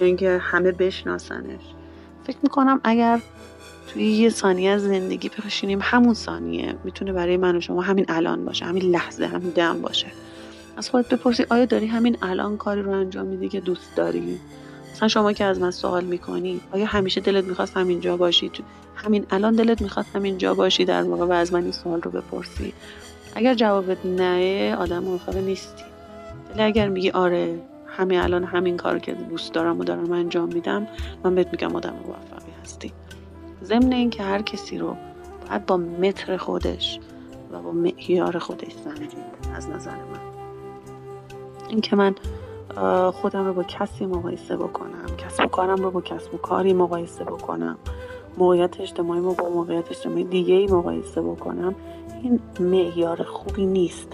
یا 0.00 0.06
اینکه 0.06 0.38
همه 0.42 0.72
بشناسنش. 0.72 1.60
فکر 2.24 2.36
می‌کنم 2.42 2.80
اگر 2.84 3.20
توی 3.88 4.04
یه 4.04 4.30
ثانیه 4.30 4.70
از 4.70 4.82
زندگی 4.82 5.30
بشینیم 5.46 5.78
همون 5.82 6.14
ثانیه 6.14 6.74
می‌تونه 6.84 7.12
برای 7.12 7.36
من 7.36 7.56
و 7.56 7.60
شما 7.60 7.82
همین 7.82 8.04
الان 8.08 8.44
باشه 8.44 8.64
همین 8.64 8.82
لحظه 8.82 9.26
همین 9.26 9.50
دم 9.50 9.82
باشه. 9.82 10.06
از 10.76 10.90
خودت 10.90 11.08
بپرسی 11.08 11.46
آیا 11.50 11.64
داری 11.64 11.86
همین 11.86 12.16
الان 12.22 12.56
کاری 12.56 12.82
رو 12.82 12.90
انجام 12.90 13.26
میدی 13.26 13.48
که 13.48 13.60
دوست 13.60 13.96
داری؟ 13.96 14.40
مثلا 14.92 15.08
شما 15.08 15.32
که 15.32 15.44
از 15.44 15.60
من 15.60 15.70
سوال 15.70 16.04
می‌کنی 16.04 16.60
آیا 16.72 16.86
همیشه 16.86 17.20
دلت 17.20 17.44
می‌خواست 17.44 17.76
همینجا 17.76 18.16
باشی؟ 18.16 18.50
همین 18.94 19.26
الان 19.30 19.54
دلت 19.54 19.82
می‌خواست 19.82 20.16
همینجا 20.16 20.54
باشی 20.54 20.84
در 20.84 21.02
واقع 21.02 21.24
و 21.24 21.32
از 21.32 21.52
من 21.52 21.62
این 21.62 21.72
سوال 21.72 22.02
رو 22.02 22.10
بپرسی. 22.10 22.72
اگر 23.34 23.54
جوابت 23.54 24.06
نه 24.06 24.76
آدم 24.76 24.98
موفق 24.98 25.36
نیستی. 25.36 25.84
ولی 26.50 26.62
اگر 26.62 26.88
میگی 26.88 27.10
آره 27.10 27.60
همین 27.86 28.20
الان 28.20 28.44
همین 28.44 28.76
کار 28.76 28.98
که 28.98 29.12
دوست 29.12 29.52
دارم 29.52 29.80
و 29.80 29.84
دارم 29.84 30.12
انجام 30.12 30.48
میدم 30.48 30.86
من 31.24 31.34
بهت 31.34 31.48
میگم 31.52 31.76
آدم 31.76 31.94
موفقی 32.06 32.52
هستی. 32.62 32.92
ضمن 33.64 33.92
اینکه 33.92 34.22
هر 34.22 34.42
کسی 34.42 34.78
رو 34.78 34.96
باید 35.48 35.66
با 35.66 35.76
متر 35.76 36.36
خودش 36.36 37.00
و 37.52 37.62
با 37.62 37.72
معیار 37.72 38.38
خودش 38.38 38.72
سنجید 38.84 39.12
از 39.56 39.70
نظر 39.70 39.90
من. 39.90 40.20
اینکه 41.68 41.96
من 41.96 42.14
خودم 43.12 43.46
رو 43.46 43.54
با 43.54 43.62
کسی 43.62 44.06
مقایسه 44.06 44.56
بکنم 44.56 45.06
کسب 45.18 45.44
و 45.44 45.48
کارم 45.48 45.76
رو 45.76 45.90
با 45.90 46.00
کسب 46.00 46.34
و 46.34 46.36
کاری 46.36 46.72
مقایسه 46.72 47.24
بکنم. 47.24 47.78
موقعیت 48.38 48.80
اجتماعی 48.80 49.20
رو 49.20 49.34
با 49.34 49.48
موقعیت 49.48 49.90
اجتماعی 49.90 50.24
دیگه 50.24 50.54
ای 50.54 50.66
مقایسه 50.66 51.22
بکنم. 51.22 51.74
این 52.22 52.40
معیار 52.60 53.22
خوبی 53.22 53.66
نیست. 53.66 54.08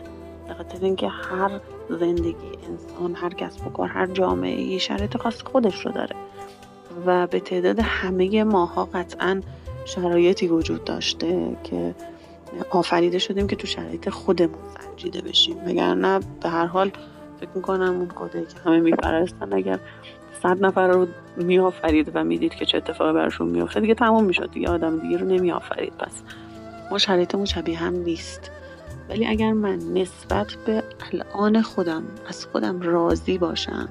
به 0.48 0.54
خاطر 0.54 0.84
اینکه 0.84 1.08
هر 1.08 1.60
زندگی 1.90 2.34
انسان 2.68 3.14
هر 3.14 3.34
کسب 3.34 3.66
و 3.66 3.70
کار 3.70 3.88
هر 3.88 4.06
جامعه 4.06 4.60
ای 4.60 4.78
شرایط 4.78 5.16
خاص 5.16 5.42
خودش 5.42 5.86
رو 5.86 5.92
داره. 5.92 6.16
و 7.06 7.26
به 7.26 7.40
تعداد 7.40 7.80
همه 7.80 8.44
ماها 8.44 8.84
قطعا 8.84 9.40
شرایطی 9.84 10.48
وجود 10.48 10.84
داشته 10.84 11.56
که 11.64 11.94
آفریده 12.70 13.18
شدیم 13.18 13.46
که 13.46 13.56
تو 13.56 13.66
شرایط 13.66 14.08
خودمون 14.08 14.58
سنجیده 14.78 15.20
بشیم. 15.20 15.56
وگرنه 15.66 16.20
به 16.42 16.48
هر 16.48 16.66
حال 16.66 16.90
فکر 17.40 17.50
می‌کنم 17.54 17.96
اون 17.96 18.08
خدایی 18.08 18.46
که 18.46 18.54
همه 18.64 18.80
میپرستن 18.80 19.52
اگر 19.52 19.78
صد 20.42 20.64
نفر 20.64 20.88
رو 20.88 21.06
میآفرید 21.36 22.10
و 22.14 22.24
می‌دید 22.24 22.54
که 22.54 22.66
چه 22.66 22.76
اتفاقی 22.78 23.12
براشون 23.12 23.48
میافته 23.48 23.80
دیگه 23.80 23.94
تمام 23.94 24.24
می‌شد. 24.24 24.50
دیگه 24.50 24.68
آدم 24.68 24.98
دیگه 24.98 25.16
رو 25.16 25.26
نمیآفرید. 25.26 25.92
پس 25.98 26.22
ما 26.90 26.98
شرایطمون 26.98 27.44
شبیه 27.44 27.78
هم 27.78 27.94
نیست. 27.94 28.50
ولی 29.08 29.26
اگر 29.26 29.52
من 29.52 29.78
نسبت 29.78 30.46
به 30.66 30.82
الان 31.12 31.62
خودم 31.62 32.02
از 32.28 32.46
خودم 32.46 32.80
راضی 32.80 33.38
باشم 33.38 33.88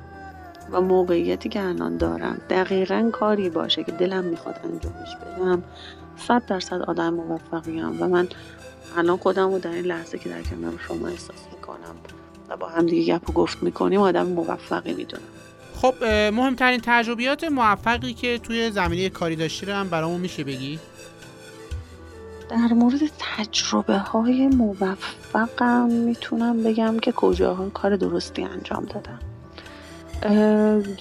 و 0.72 0.82
موقعیتی 0.82 1.50
که 1.50 1.64
الان 1.64 1.98
دارم 1.98 2.42
دقیقا 2.50 3.10
کاری 3.14 3.50
باشه 3.50 3.84
که 3.84 3.92
دلم 3.92 4.24
می‌خواد 4.24 4.60
انجامش 4.64 5.16
بدم 5.16 5.64
صد 6.18 6.46
درصد 6.46 6.82
آدم 6.82 7.14
موفقیم 7.14 8.02
و 8.02 8.08
من 8.08 8.28
الان 8.98 9.18
خودم 9.18 9.52
رو 9.52 9.60
در 9.60 9.72
این 9.72 9.86
لحظه 9.86 10.18
که 10.18 10.30
در 10.30 10.42
کنار 10.42 10.74
شما 10.88 11.08
احساس 11.08 11.48
می‌کنم. 11.54 11.96
و 12.50 12.58
با 12.58 12.68
هم 12.68 12.86
دیگه 12.86 13.14
گپ 13.14 13.30
و 13.30 13.34
گفت 13.34 13.64
می‌کنیم 13.64 14.02
آدم 14.02 14.28
موفقی 14.28 14.94
می‌دونم 14.94 15.24
خب 15.82 16.04
مهمترین 16.34 16.80
تجربیات 16.84 17.44
موفقی 17.44 18.14
که 18.14 18.38
توی 18.38 18.72
زمینه 18.72 19.10
کاری 19.10 19.36
داشتی 19.36 19.66
رو 19.66 19.74
هم 19.74 19.90
برامون 19.90 20.22
میشه 20.22 20.44
بگی؟ 20.44 20.80
در 22.50 22.74
مورد 22.74 23.00
تجربه 23.20 23.98
های 23.98 24.48
موفقم 24.48 25.90
می‌تونم 25.90 26.64
بگم 26.64 27.00
که 27.00 27.12
کجاها 27.12 27.70
کار 27.70 27.96
درستی 27.96 28.44
انجام 28.44 28.86
دادم 28.86 29.20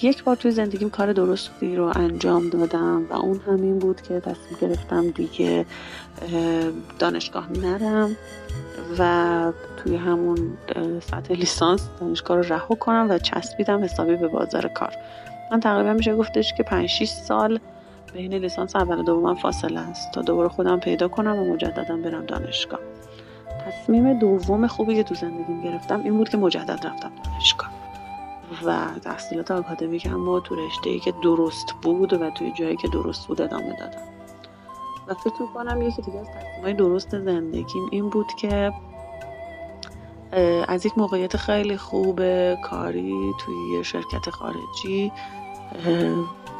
یک 0.02 0.24
بار 0.24 0.36
توی 0.36 0.50
زندگیم 0.50 0.90
کار 0.90 1.12
درستی 1.12 1.76
رو 1.76 1.92
انجام 1.96 2.48
دادم 2.48 3.06
و 3.10 3.14
اون 3.14 3.40
همین 3.46 3.78
بود 3.78 4.02
که 4.02 4.20
تصمیم 4.20 4.58
گرفتم 4.60 5.10
دیگه 5.10 5.66
دانشگاه 6.98 7.52
نرم 7.52 8.16
و 8.98 9.52
توی 9.76 9.96
همون 9.96 10.56
سطح 11.00 11.34
لیسانس 11.34 11.88
دانشگاه 12.00 12.36
رو 12.36 12.42
رها 12.42 12.74
کنم 12.74 13.06
و 13.10 13.18
چسبیدم 13.18 13.84
حسابی 13.84 14.16
به 14.16 14.28
بازار 14.28 14.68
کار. 14.68 14.92
من 15.50 15.60
تقریبا 15.60 15.92
میشه 15.92 16.16
گفتش 16.16 16.54
که 16.54 16.62
5 16.62 16.88
6 16.88 17.08
سال 17.08 17.60
بین 18.14 18.34
لیسانس 18.34 18.76
اول 18.76 18.98
و 18.98 19.02
دوم 19.02 19.34
فاصله 19.34 19.80
است 19.80 20.12
تا 20.12 20.22
دوباره 20.22 20.48
خودم 20.48 20.80
پیدا 20.80 21.08
کنم 21.08 21.38
و 21.38 21.54
مجددا 21.54 21.96
برم 21.96 22.26
دانشگاه. 22.26 22.80
تصمیم 23.66 24.18
دوم 24.18 24.66
خوبی 24.66 24.94
که 24.94 25.02
تو 25.02 25.14
زندگیم 25.14 25.62
گرفتم 25.62 26.02
این 26.04 26.16
بود 26.16 26.28
که 26.28 26.36
مجدد 26.36 26.86
رفتم 26.86 27.12
دانشگاه. 27.24 27.70
و 28.64 28.86
تحصیلات 29.04 29.50
آکادمیکم 29.50 30.24
با 30.24 30.40
تو 30.40 30.66
رشته 30.66 30.90
ای 30.90 31.00
که 31.00 31.12
درست 31.22 31.66
بود 31.82 32.12
و 32.12 32.30
توی 32.30 32.52
جایی 32.52 32.76
که 32.76 32.88
درست 32.88 33.26
بود 33.26 33.40
ادامه 33.40 33.76
دادم. 33.80 34.15
و 35.08 35.14
فکر 35.14 35.42
می‌کنم 35.42 35.82
یکی 35.82 36.02
دیگه 36.02 36.18
از 36.18 36.26
تصمیمهای 36.30 36.74
درست 36.74 37.18
زندگیم 37.18 37.88
این 37.90 38.10
بود 38.10 38.26
که 38.38 38.72
از 40.68 40.86
یک 40.86 40.98
موقعیت 40.98 41.36
خیلی 41.36 41.76
خوب 41.76 42.20
کاری 42.54 43.32
توی 43.40 43.84
شرکت 43.84 44.30
خارجی 44.30 45.12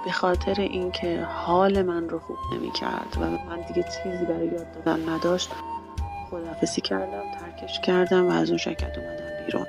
به 0.05 0.13
خاطر 0.13 0.61
اینکه 0.61 1.23
حال 1.23 1.83
من 1.83 2.09
رو 2.09 2.19
خوب 2.19 2.37
نمی‌کرد 2.55 3.17
و 3.21 3.21
من 3.21 3.61
دیگه 3.69 3.83
چیزی 3.83 4.25
برای 4.25 4.47
یاد 4.47 4.85
دادن 4.85 5.09
نداشت 5.09 5.51
خدافسی 6.31 6.81
کردم 6.81 7.23
ترکش 7.41 7.81
کردم 7.81 8.27
و 8.27 8.31
از 8.31 8.49
اون 8.49 8.59
شرکت 8.59 8.99
اومدم 8.99 9.45
بیرون. 9.47 9.67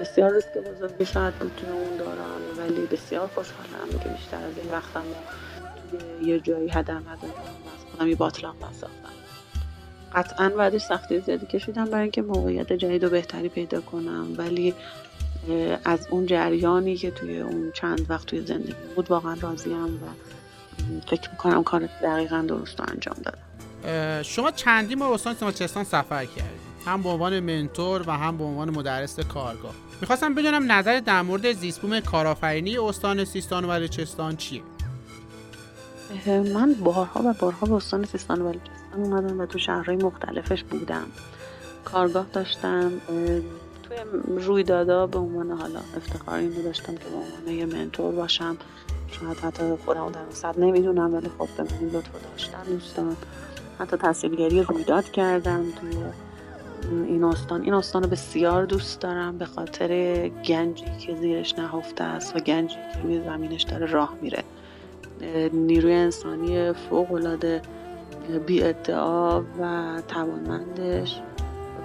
بسیار 0.00 0.32
ریسک 0.34 0.58
بزرگی 0.58 1.06
شاید 1.06 1.34
بود 1.34 1.60
اون 1.72 1.96
دارم 1.96 2.40
ولی 2.58 2.86
بسیار 2.86 3.26
خوشحالم 3.34 3.98
که 4.02 4.08
بیشتر 4.08 4.36
از 4.36 4.58
این 4.58 4.72
وقتم 4.72 5.02
توی 5.90 6.28
یه 6.28 6.40
جایی 6.40 6.68
هدر 6.70 6.94
ندادم 6.94 7.28
و 7.28 7.68
از 7.76 7.90
خودم 7.92 8.08
یه 8.08 8.16
باطلاق 8.16 8.56
نساختم 8.56 9.08
قطعا 10.14 10.48
بعدش 10.48 10.82
سختی 10.82 11.20
زیادی 11.20 11.46
کشیدم 11.46 11.84
برای 11.84 12.02
اینکه 12.02 12.22
موقعیت 12.22 12.72
جدید 12.72 13.04
و 13.04 13.10
بهتری 13.10 13.48
پیدا 13.48 13.80
کنم. 13.80 14.26
ولی 14.36 14.74
از 15.84 16.06
اون 16.10 16.26
جریانی 16.26 16.96
که 16.96 17.10
توی 17.10 17.40
اون 17.40 17.72
چند 17.74 18.06
وقت 18.10 18.26
توی 18.26 18.46
زندگی 18.46 18.74
بود 18.96 19.10
واقعا 19.10 19.36
راضیم 19.40 19.94
و 19.94 20.08
فکر 21.06 21.30
می‌کنم 21.30 21.62
کار 21.62 21.88
دقیقا 22.02 22.44
درست 22.48 22.80
انجام 22.80 23.16
دادم. 23.24 24.22
شما 24.22 24.52
ما 24.98 25.14
استان 25.14 25.34
سیماچستان 25.34 25.84
سفر 25.84 26.24
کردید؟ 26.24 26.68
هم 26.86 27.02
به 27.02 27.08
عنوان 27.08 27.40
منتور 27.40 28.04
و 28.06 28.10
هم 28.12 28.38
به 28.38 28.44
عنوان 28.44 28.70
مدرس 28.70 29.20
کارگاه. 29.20 29.74
می‌خواستم 30.00 30.34
بدونم 30.34 30.72
نظر 30.72 31.00
در 31.00 31.22
مورد 31.22 31.52
زیستبوم 31.52 32.00
کارآفرینی 32.00 32.78
استان 32.78 33.24
سیستان 33.24 33.64
و 33.64 33.68
بلوچستان 33.68 34.36
چیه؟ 34.36 34.62
من 36.54 36.74
بارها 36.74 37.20
و 37.24 37.34
بارها 37.40 37.66
به 37.66 37.74
استان 37.74 38.04
سیستان 38.04 38.42
و 38.42 38.44
بلوچستان 38.44 39.04
اومدم 39.04 39.40
و 39.40 39.46
تو 39.46 39.58
شهرهای 39.58 39.96
مختلفش 39.96 40.62
بودم. 40.64 41.06
کارگاه 41.84 42.26
داشتم 42.32 42.92
توی 43.82 43.96
رویدادا 44.26 45.06
به 45.06 45.18
عنوان 45.18 45.50
حالا 45.50 45.80
افتخار 45.96 46.38
اینو 46.38 46.62
داشتم 46.62 46.94
که 46.94 47.04
به 47.04 47.16
عنوان 47.16 47.54
یه 47.54 47.66
منتور 47.66 48.14
باشم. 48.14 48.56
شاید 49.10 49.36
حتی 49.36 49.76
خودم 49.84 50.10
در 50.12 50.20
صد 50.30 50.60
نمی‌دونم 50.60 51.14
ولی 51.14 51.28
خب 51.38 51.48
به 51.56 51.62
من 51.62 51.88
لطف 51.88 52.10
داشتن 52.30 52.62
دوستان. 52.68 53.16
حتی 53.78 53.96
تحصیلگری 53.96 54.62
رویداد 54.62 55.04
کردم 55.04 55.64
توی 55.80 55.90
این 57.06 57.24
استان. 57.24 57.62
این 57.62 57.74
استان 57.74 58.02
رو 58.02 58.08
بسیار 58.08 58.64
دوست 58.64 59.00
دارم 59.00 59.38
به 59.38 59.46
خاطر 59.46 59.88
گنجی 60.28 60.84
که 61.00 61.16
زیرش 61.16 61.54
نهفته 61.58 62.04
است 62.04 62.36
و 62.36 62.38
گنجی 62.38 62.74
که 62.74 63.00
روی 63.02 63.24
زمینش 63.24 63.62
داره 63.62 63.86
راه 63.86 64.14
میره. 64.22 64.44
نیروی 65.52 65.92
انسانی 65.92 66.72
فوق 66.72 67.12
العاده 67.12 67.62
بی 68.46 68.62
ادعا 68.62 69.40
و 69.40 70.02
توانمندش 70.08 71.20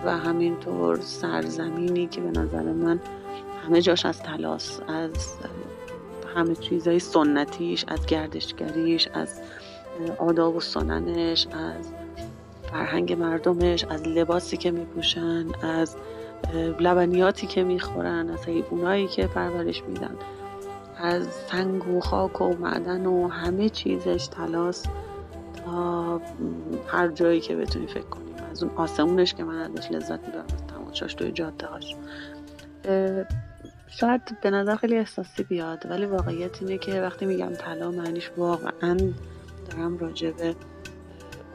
و 0.06 0.18
همینطور 0.18 1.00
سرزمینی 1.02 2.08
که 2.08 2.22
به 2.22 2.40
نظر 2.40 2.64
من 2.64 3.00
همه 3.66 3.82
جاش 3.82 4.06
از 4.06 4.20
تلاس 4.20 4.80
از 4.88 5.12
همه 6.36 6.56
چیزای 6.56 7.00
سنتیش 7.00 7.86
از 7.88 8.06
گردشگریش 8.06 9.10
از 9.14 9.42
آداب 10.18 10.56
و 10.56 10.60
سننش 10.60 11.48
از 11.48 11.92
فرهنگ 12.72 13.14
مردمش 13.14 13.86
از 13.86 14.08
لباسی 14.08 14.58
که 14.58 14.72
میپوشن 14.72 15.46
از 15.62 15.96
لبنیاتی 16.80 17.48
که 17.48 17.64
می‌خورن 17.64 18.30
از 18.30 18.46
حیوانایی 18.46 19.08
که 19.08 19.28
پرورش 19.28 19.84
میدن. 19.84 20.16
از 21.04 21.28
سنگ 21.28 21.88
و 21.88 22.00
خاک 22.00 22.42
و 22.42 22.54
معدن 22.54 23.06
و 23.06 23.28
همه 23.28 23.70
چیزش 23.70 24.28
تلاس 24.28 24.84
تا 25.66 26.22
هر 26.88 27.08
جایی 27.08 27.42
که 27.42 27.56
بتونی 27.56 27.88
فکر 27.88 28.04
کنی. 28.04 28.34
از 28.52 28.64
اون 28.64 28.76
آسمونش 28.76 29.34
که 29.34 29.44
من 29.44 29.58
ازش 29.58 29.92
لذت 29.92 30.28
می‌برم 30.28 30.46
از 30.54 30.68
تماشاش 30.68 31.14
توی 31.14 31.32
جاده 31.32 31.68
هاش. 31.68 31.96
شاید 33.88 34.22
به 34.42 34.50
نظر 34.50 34.76
خیلی 34.76 34.98
احساسی 34.98 35.44
بیاد 35.44 35.86
ولی 35.90 36.06
واقعیت 36.06 36.62
اینه 36.62 36.78
که 36.78 37.02
وقتی 37.02 37.26
میگم 37.26 37.54
طلا 37.54 37.92
معنیش 37.92 38.32
واقعا 38.38 38.98
دارم 39.72 39.98
راجع 39.98 40.32
به 40.32 40.56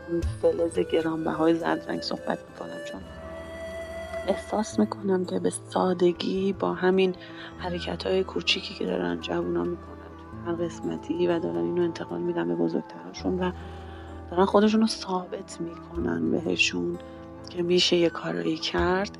اون 0.08 0.20
فلز 0.42 0.78
گرانبهای 0.78 1.54
زرد 1.54 1.84
رنگ 1.88 2.02
صحبت 2.02 2.38
می‌کنم. 2.50 2.84
چون 2.92 3.00
احساس 4.28 4.78
می‌کنم 4.78 5.24
که 5.24 5.38
به 5.38 5.50
سادگی 5.50 6.52
با 6.52 6.74
همین 6.74 7.14
حرکت 7.58 8.06
های 8.06 8.24
کوچیکی 8.24 8.74
که 8.74 8.86
دارن 8.86 9.20
جوونا 9.20 9.64
می‌کنن. 9.64 9.98
هر 10.46 10.52
قسمتی 10.52 11.26
و 11.26 11.38
دارن 11.38 11.56
اینو 11.56 11.82
انتقال 11.82 12.20
میدن 12.20 12.48
به 12.48 12.54
بزرگترشون 12.54 13.38
و 13.38 13.52
دارن 14.30 14.44
خودشون 14.44 14.80
رو 14.80 14.86
ثابت 14.86 15.60
می‌کنن 15.60 16.30
بهشون 16.30 16.98
که 17.50 17.62
میشه 17.62 17.96
یه 17.96 18.10
کارایی 18.10 18.56
کرد. 18.56 19.18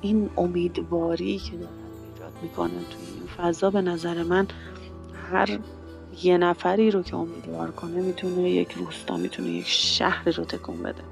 این 0.00 0.30
امیدواری 0.36 1.38
که 1.38 1.56
دارن 1.56 1.70
ایجاد 2.12 2.32
می‌کنن 2.42 2.68
توی 2.68 3.06
این 3.14 3.26
فضا 3.36 3.70
به 3.70 3.82
نظر 3.82 4.22
من 4.22 4.46
هر 5.30 5.58
یه 6.22 6.38
نفری 6.38 6.90
رو 6.90 7.02
که 7.02 7.16
امیدوار 7.16 7.70
کنه 7.70 8.00
می‌تونه 8.00 8.50
یک 8.50 8.72
روستا 8.72 9.16
می‌تونه 9.16 9.48
یک 9.48 9.66
شهر 9.66 10.30
رو 10.30 10.44
تکون 10.44 10.82
بده. 10.82 11.02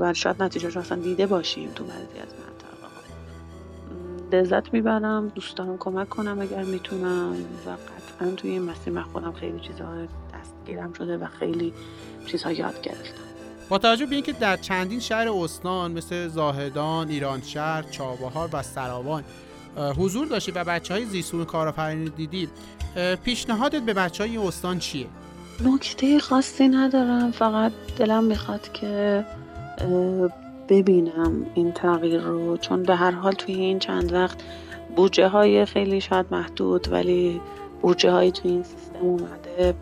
و 0.00 0.14
شاید 0.14 0.42
نتیجه 0.42 0.68
رو 0.68 0.80
اصلا 0.80 0.98
دیده 0.98 1.26
باشیم 1.26 1.68
تو 1.74 1.84
بعضی 1.84 2.18
از 2.18 2.34
منطقه 2.34 2.86
ها 2.86 4.38
لذت 4.38 4.72
می‌برم 4.72 5.28
دوست 5.28 5.56
دارم 5.56 5.78
کمک 5.78 6.08
کنم 6.08 6.40
اگر 6.40 6.62
می‌تونم 6.64 7.32
و 7.66 7.70
قطعا 7.70 8.30
توی 8.36 8.50
این 8.50 8.62
مسیر 8.62 8.92
من 8.92 9.02
خودم 9.02 9.32
خیلی 9.32 9.60
چیزها 9.60 9.94
دستگیرم 10.34 10.92
شده 10.92 11.16
و 11.16 11.26
خیلی 11.26 11.72
چیزها 12.26 12.52
یاد 12.52 12.80
گرفتم 12.82 13.22
با 13.68 13.78
توجه 13.78 14.06
به 14.06 14.14
اینکه 14.14 14.32
در 14.32 14.56
چندین 14.56 15.00
شهر 15.00 15.28
استان 15.28 15.92
مثل 15.92 16.28
زاهدان، 16.28 17.08
ایران 17.08 17.42
شهر، 17.42 17.82
چابهار 17.82 18.48
و 18.52 18.62
سراوان 18.62 19.24
حضور 19.76 20.26
داشتی 20.26 20.52
و 20.52 20.64
بچه 20.64 20.94
های 20.94 21.04
زیستون 21.04 21.44
کارآفرینی 21.44 22.10
دیدی 22.10 22.48
پیشنهادت 23.24 23.82
به 23.82 23.94
بچه 23.94 24.24
های 24.24 24.36
استان 24.36 24.78
چیه؟ 24.78 25.06
نکته 25.64 26.18
خاصی 26.18 26.68
ندارم 26.68 27.30
فقط 27.30 27.72
دلم 27.98 28.24
می‌خواد 28.24 28.72
که 28.72 29.24
ببینم 30.68 31.46
این 31.54 31.72
تغییر 31.72 32.20
رو. 32.20 32.56
چون 32.56 32.82
به 32.82 32.96
هر 32.96 33.10
حال 33.10 33.32
توی 33.32 33.54
این 33.54 33.78
چند 33.78 34.12
وقت 34.12 34.38
بودجه 34.96 35.28
های 35.28 35.64
خیلی 35.64 36.00
شاید 36.00 36.26
محدود 36.30 36.92
ولی 36.92 37.40
بودجه 37.82 38.10
های 38.10 38.30
توی 38.30 38.50
این 38.50 38.62
سیستم 38.62 39.00
اومده. 39.00 39.74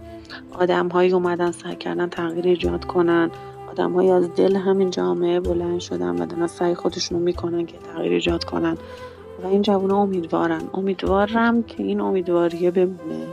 آدم 0.53 0.88
هایی 0.88 1.12
اومدن 1.12 1.50
سعی 1.50 1.76
کردن 1.76 2.09
تغییر 2.09 2.46
ایجاد 2.46 2.85
کنن. 2.85 3.31
آدم 3.70 3.92
هایی 3.92 4.11
از 4.11 4.35
دل 4.35 4.57
همین 4.57 4.90
جامعه 4.90 5.40
بلند 5.40 5.81
شدن 5.81 6.22
و 6.22 6.26
دارن 6.26 6.46
سعی 6.46 6.74
خودشون 6.74 7.18
رو 7.18 7.24
می‌کنن 7.24 7.66
که 7.66 7.76
تغییر 7.79 8.12
ایجاد 8.12 8.44
کنن. 8.44 8.76
و 9.42 9.46
این 9.46 9.62
جوان 9.62 9.90
امیدوارن. 9.90 10.62
امیدوارم 10.74 11.62
که 11.62 11.83
این 11.83 12.00
امیدواریه 12.00 12.70
بمونه. 12.70 13.26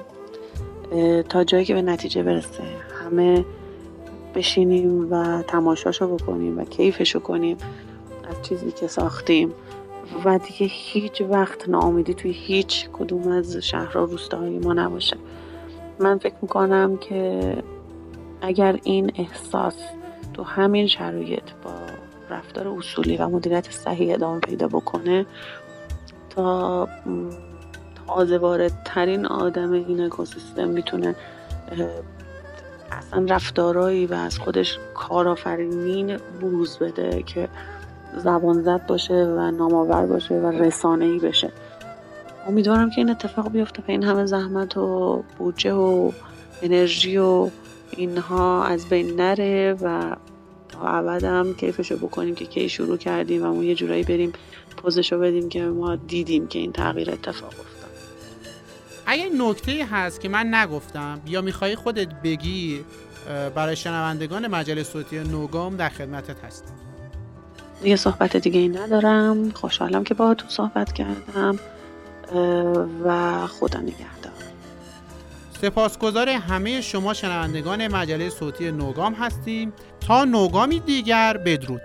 تا 1.29 1.43
جایی 1.43 1.65
که 1.65 1.73
به 1.73 1.81
نتیجه 1.81 2.23
برسه. 2.23 2.63
همه 3.03 3.45
بشینیم 4.38 5.12
و 5.12 5.41
تماشاشو 5.41 6.17
بکنیم 6.17 6.60
و 6.60 6.63
کیفشو 6.63 7.19
کنیم 7.19 7.58
از 8.30 8.41
چیزی 8.41 8.71
که 8.71 8.88
ساختیم. 8.88 9.54
و 10.26 10.38
دیگه 10.38 10.65
هیچ 10.69 11.21
وقت 11.21 11.69
ناامیدی 11.69 12.13
توی 12.13 12.32
هیچ 12.32 12.89
کدوم 12.93 13.28
از 13.28 13.56
شهرها 13.56 14.04
روستاهای 14.04 14.60
ما 14.60 14.73
نباشه. 14.73 15.17
من 16.00 16.17
فکر 16.17 16.36
می‌کنم 16.41 16.97
که 16.97 17.54
اگر 18.41 18.80
این 18.84 19.12
احساس 19.15 19.76
تو 20.34 20.43
همین 20.43 20.88
شرایط 20.88 21.43
با 21.63 21.71
رفتار 22.30 22.67
اصولی 22.67 23.17
و 23.17 23.28
مدیریت 23.30 23.71
صحیح 23.71 24.13
ادامه 24.13 24.39
پیدا 24.39 24.67
بکنه 24.67 25.26
تا 26.30 26.88
تازه 28.08 28.69
ترین 28.86 29.26
آدم 29.26 29.71
این 29.71 30.02
اکوسیستم 30.02 30.67
می‌تونه 30.67 31.15
اصلا 32.91 33.26
رفتارهایی 33.30 34.06
و 34.06 34.13
از 34.13 34.39
خودش 34.39 34.80
کارآفرینین 34.93 36.17
بروز 36.41 36.78
بده 36.78 37.23
که 37.23 37.50
زبان 38.17 38.62
زد 38.63 38.86
باشه 38.86 39.13
و 39.13 39.52
نامآور 39.52 40.06
باشه 40.06 40.36
و 40.36 40.47
رسانه 40.47 41.06
ای 41.06 41.19
بشه. 41.19 41.52
امیدوارم 42.47 42.89
که 42.89 42.97
این 42.97 43.10
اتفاق 43.10 43.52
بیفته 43.52 43.84
این 43.88 44.04
همه 44.04 44.26
زحمت 44.26 44.78
و 44.78 45.23
بودجه 45.38 45.73
و 45.73 46.12
انرژی 46.62 47.17
و 47.17 47.50
اینها 47.91 48.63
از 48.63 48.89
بین 48.89 49.15
نره 49.15 49.76
و 49.82 50.15
تا 50.69 50.80
ابدم 50.80 51.54
کیفشو 51.54 51.97
بکنیم 51.97 52.36
که 52.36 52.45
کی 52.45 52.69
شروع 52.69 52.97
کردیم 52.97 53.45
و 53.45 53.54
ما 53.54 53.63
یه 53.63 53.76
جورایی 53.76 54.04
بریم 54.04 54.34
پوزشو 54.78 55.19
بدیم 55.19 55.50
که 55.50 55.65
ما 55.65 55.95
دیدیم 55.95 56.47
که 56.47 56.60
این 56.60 56.71
تغییر 56.71 57.12
اتفاق 57.12 57.50
افتاد. 57.50 57.76
اگه 59.09 59.29
نکته 59.39 59.85
هست 59.91 60.21
که 60.21 60.29
من 60.29 60.53
نگفتم 60.53 61.21
یا 61.25 61.41
می‌خوای 61.41 61.75
خودت 61.75 62.07
بگی 62.23 62.85
برای 63.55 63.75
شنوندگان 63.75 64.47
مجله 64.47 64.83
صوتی 64.83 65.19
نوگام 65.19 65.75
در 65.75 65.89
خدمتت 65.89 66.43
هستم. 66.43 66.73
یه 67.83 67.95
صحبت 67.95 68.37
دیگه 68.37 68.59
ای 68.59 68.67
ندارم. 68.67 69.51
خوشحالم 69.51 70.03
که 70.03 70.13
با 70.13 70.33
تو 70.33 70.49
صحبت 70.49 70.93
کردم 70.93 71.59
و 73.05 73.47
خدا 73.47 73.79
نگهدار. 73.79 74.33
سپاسگزار 75.61 76.29
همه 76.29 76.81
شما 76.81 77.13
شنوندگان 77.13 77.87
مجله 77.87 78.29
صوتی 78.29 78.71
نوگام 78.71 79.13
هستیم. 79.13 79.73
تا 79.99 80.25
نوگامی 80.25 80.79
دیگر 80.79 81.37
بدرود. 81.37 81.81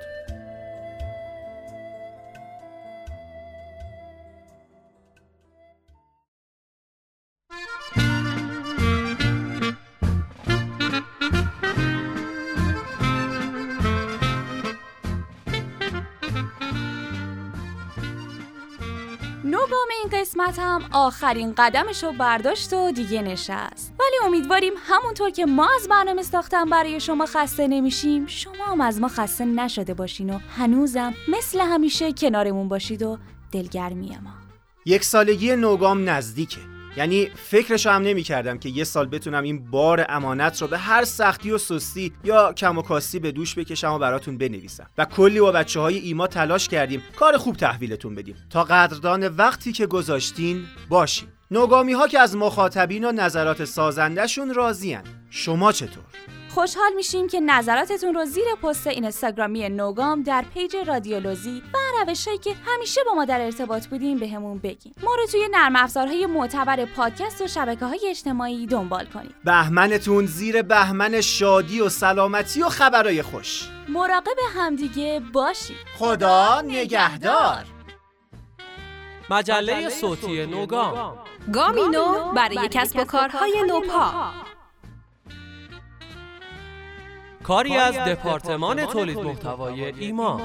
هم 20.58 20.84
آخرین 20.92 21.54
قدمش 21.58 22.04
رو 22.04 22.12
برداشت 22.12 22.72
و 22.72 22.92
دیگه 22.92 23.22
نشست. 23.22 23.92
ولی 24.00 24.26
امیدواریم 24.26 24.72
همونطور 24.76 25.30
که 25.30 25.46
ما 25.46 25.68
از 25.76 25.88
برنامه 25.88 26.22
ساختن 26.22 26.64
برای 26.64 27.00
شما 27.00 27.26
خسته 27.26 27.68
نمیشیم 27.68 28.26
شما 28.26 28.64
هم 28.64 28.80
از 28.80 29.00
ما 29.00 29.08
خسته 29.08 29.44
نشده 29.44 29.94
باشین 29.94 30.30
و 30.30 30.38
هنوزم 30.56 31.14
مثل 31.28 31.60
همیشه 31.60 32.12
کنارمون 32.12 32.68
باشید 32.68 33.02
و 33.02 33.18
دلگرمی 33.52 34.08
ما. 34.08 34.30
یک 34.86 35.04
سالگی 35.04 35.56
نوگام 35.56 36.08
نزدیکه. 36.08 36.71
یعنی 36.96 37.30
فکرشو 37.34 37.90
هم 37.90 38.02
نمی 38.02 38.22
کردم 38.22 38.58
که 38.58 38.68
یه 38.68 38.84
سال 38.84 39.06
بتونم 39.06 39.42
این 39.42 39.70
بار 39.70 40.06
امانت 40.08 40.62
رو 40.62 40.68
به 40.68 40.78
هر 40.78 41.04
سختی 41.04 41.50
و 41.50 41.58
سستی 41.58 42.12
یا 42.24 42.52
کم 42.52 42.78
و 42.78 42.82
کاستی 42.82 43.18
به 43.18 43.32
دوش 43.32 43.54
بکشم 43.54 43.92
و 43.92 43.98
براتون 43.98 44.38
بنویسم. 44.38 44.86
و 44.98 45.04
کلی 45.04 45.40
با 45.40 45.52
بچه 45.52 45.80
های 45.80 45.98
ایما 45.98 46.26
تلاش 46.26 46.68
کردیم 46.68 47.02
کار 47.16 47.36
خوب 47.36 47.56
تحویلتون 47.56 48.14
بدیم. 48.14 48.36
تا 48.50 48.64
قدردان 48.64 49.28
وقتی 49.28 49.72
که 49.72 49.86
گذاشتین 49.86 50.64
باشیم 50.88 51.32
نوگامی 51.50 51.92
ها 51.92 52.08
که 52.08 52.18
از 52.18 52.36
مخاطبین 52.36 53.04
و 53.04 53.12
نظرات 53.12 53.64
سازندشون 53.64 54.54
راضین 54.54 55.00
شما 55.30 55.72
چطور؟ 55.72 56.31
خوشحال 56.54 56.92
میشیم 56.96 57.28
که 57.28 57.40
نظراتتون 57.40 58.14
رو 58.14 58.24
زیر 58.24 58.44
پست 58.62 58.86
اینستاگرامی 58.86 59.68
نوگام 59.68 60.22
در 60.22 60.44
پیج 60.54 60.76
رادیولوژی 60.76 61.62
و 61.74 61.78
روشهایی 62.06 62.38
که 62.38 62.54
همیشه 62.66 63.00
با 63.06 63.14
ما 63.14 63.24
در 63.24 63.40
ارتباط 63.40 63.86
بودیم 63.86 64.18
بهمون 64.18 64.58
به 64.58 64.68
بگین. 64.68 64.94
ما 65.02 65.14
رو 65.14 65.26
توی 65.26 65.48
نرم 65.50 65.76
افزارهای 65.76 66.26
معتبر 66.26 66.84
پادکست 66.84 67.40
و 67.40 67.46
شبکه 67.46 67.84
های 67.84 68.00
اجتماعی 68.08 68.66
دنبال 68.66 69.04
کنید. 69.04 69.34
بهمنتون 69.44 70.26
زیر 70.26 70.62
بهمن 70.62 71.20
شادی 71.20 71.80
و 71.80 71.88
سلامتی 71.88 72.62
و 72.62 72.68
خبرای 72.68 73.22
خوش. 73.22 73.68
مراقب 73.88 74.36
همدیگه 74.56 75.22
باشید. 75.32 75.76
خدا 75.98 76.60
نگهدار. 76.60 77.64
مجله 79.30 79.88
صوتی 79.88 80.46
نوگام. 80.46 81.18
گامینو 81.52 82.32
برای 82.32 82.68
کسب 82.70 82.98
و 82.98 83.04
کارهای 83.04 83.62
نوپا. 83.68 84.32
کاری 87.42 87.76
از 87.76 87.94
دپارتمان 87.94 88.86
تولید 88.86 89.18
محتوای 89.18 89.84
ایما 89.84 90.40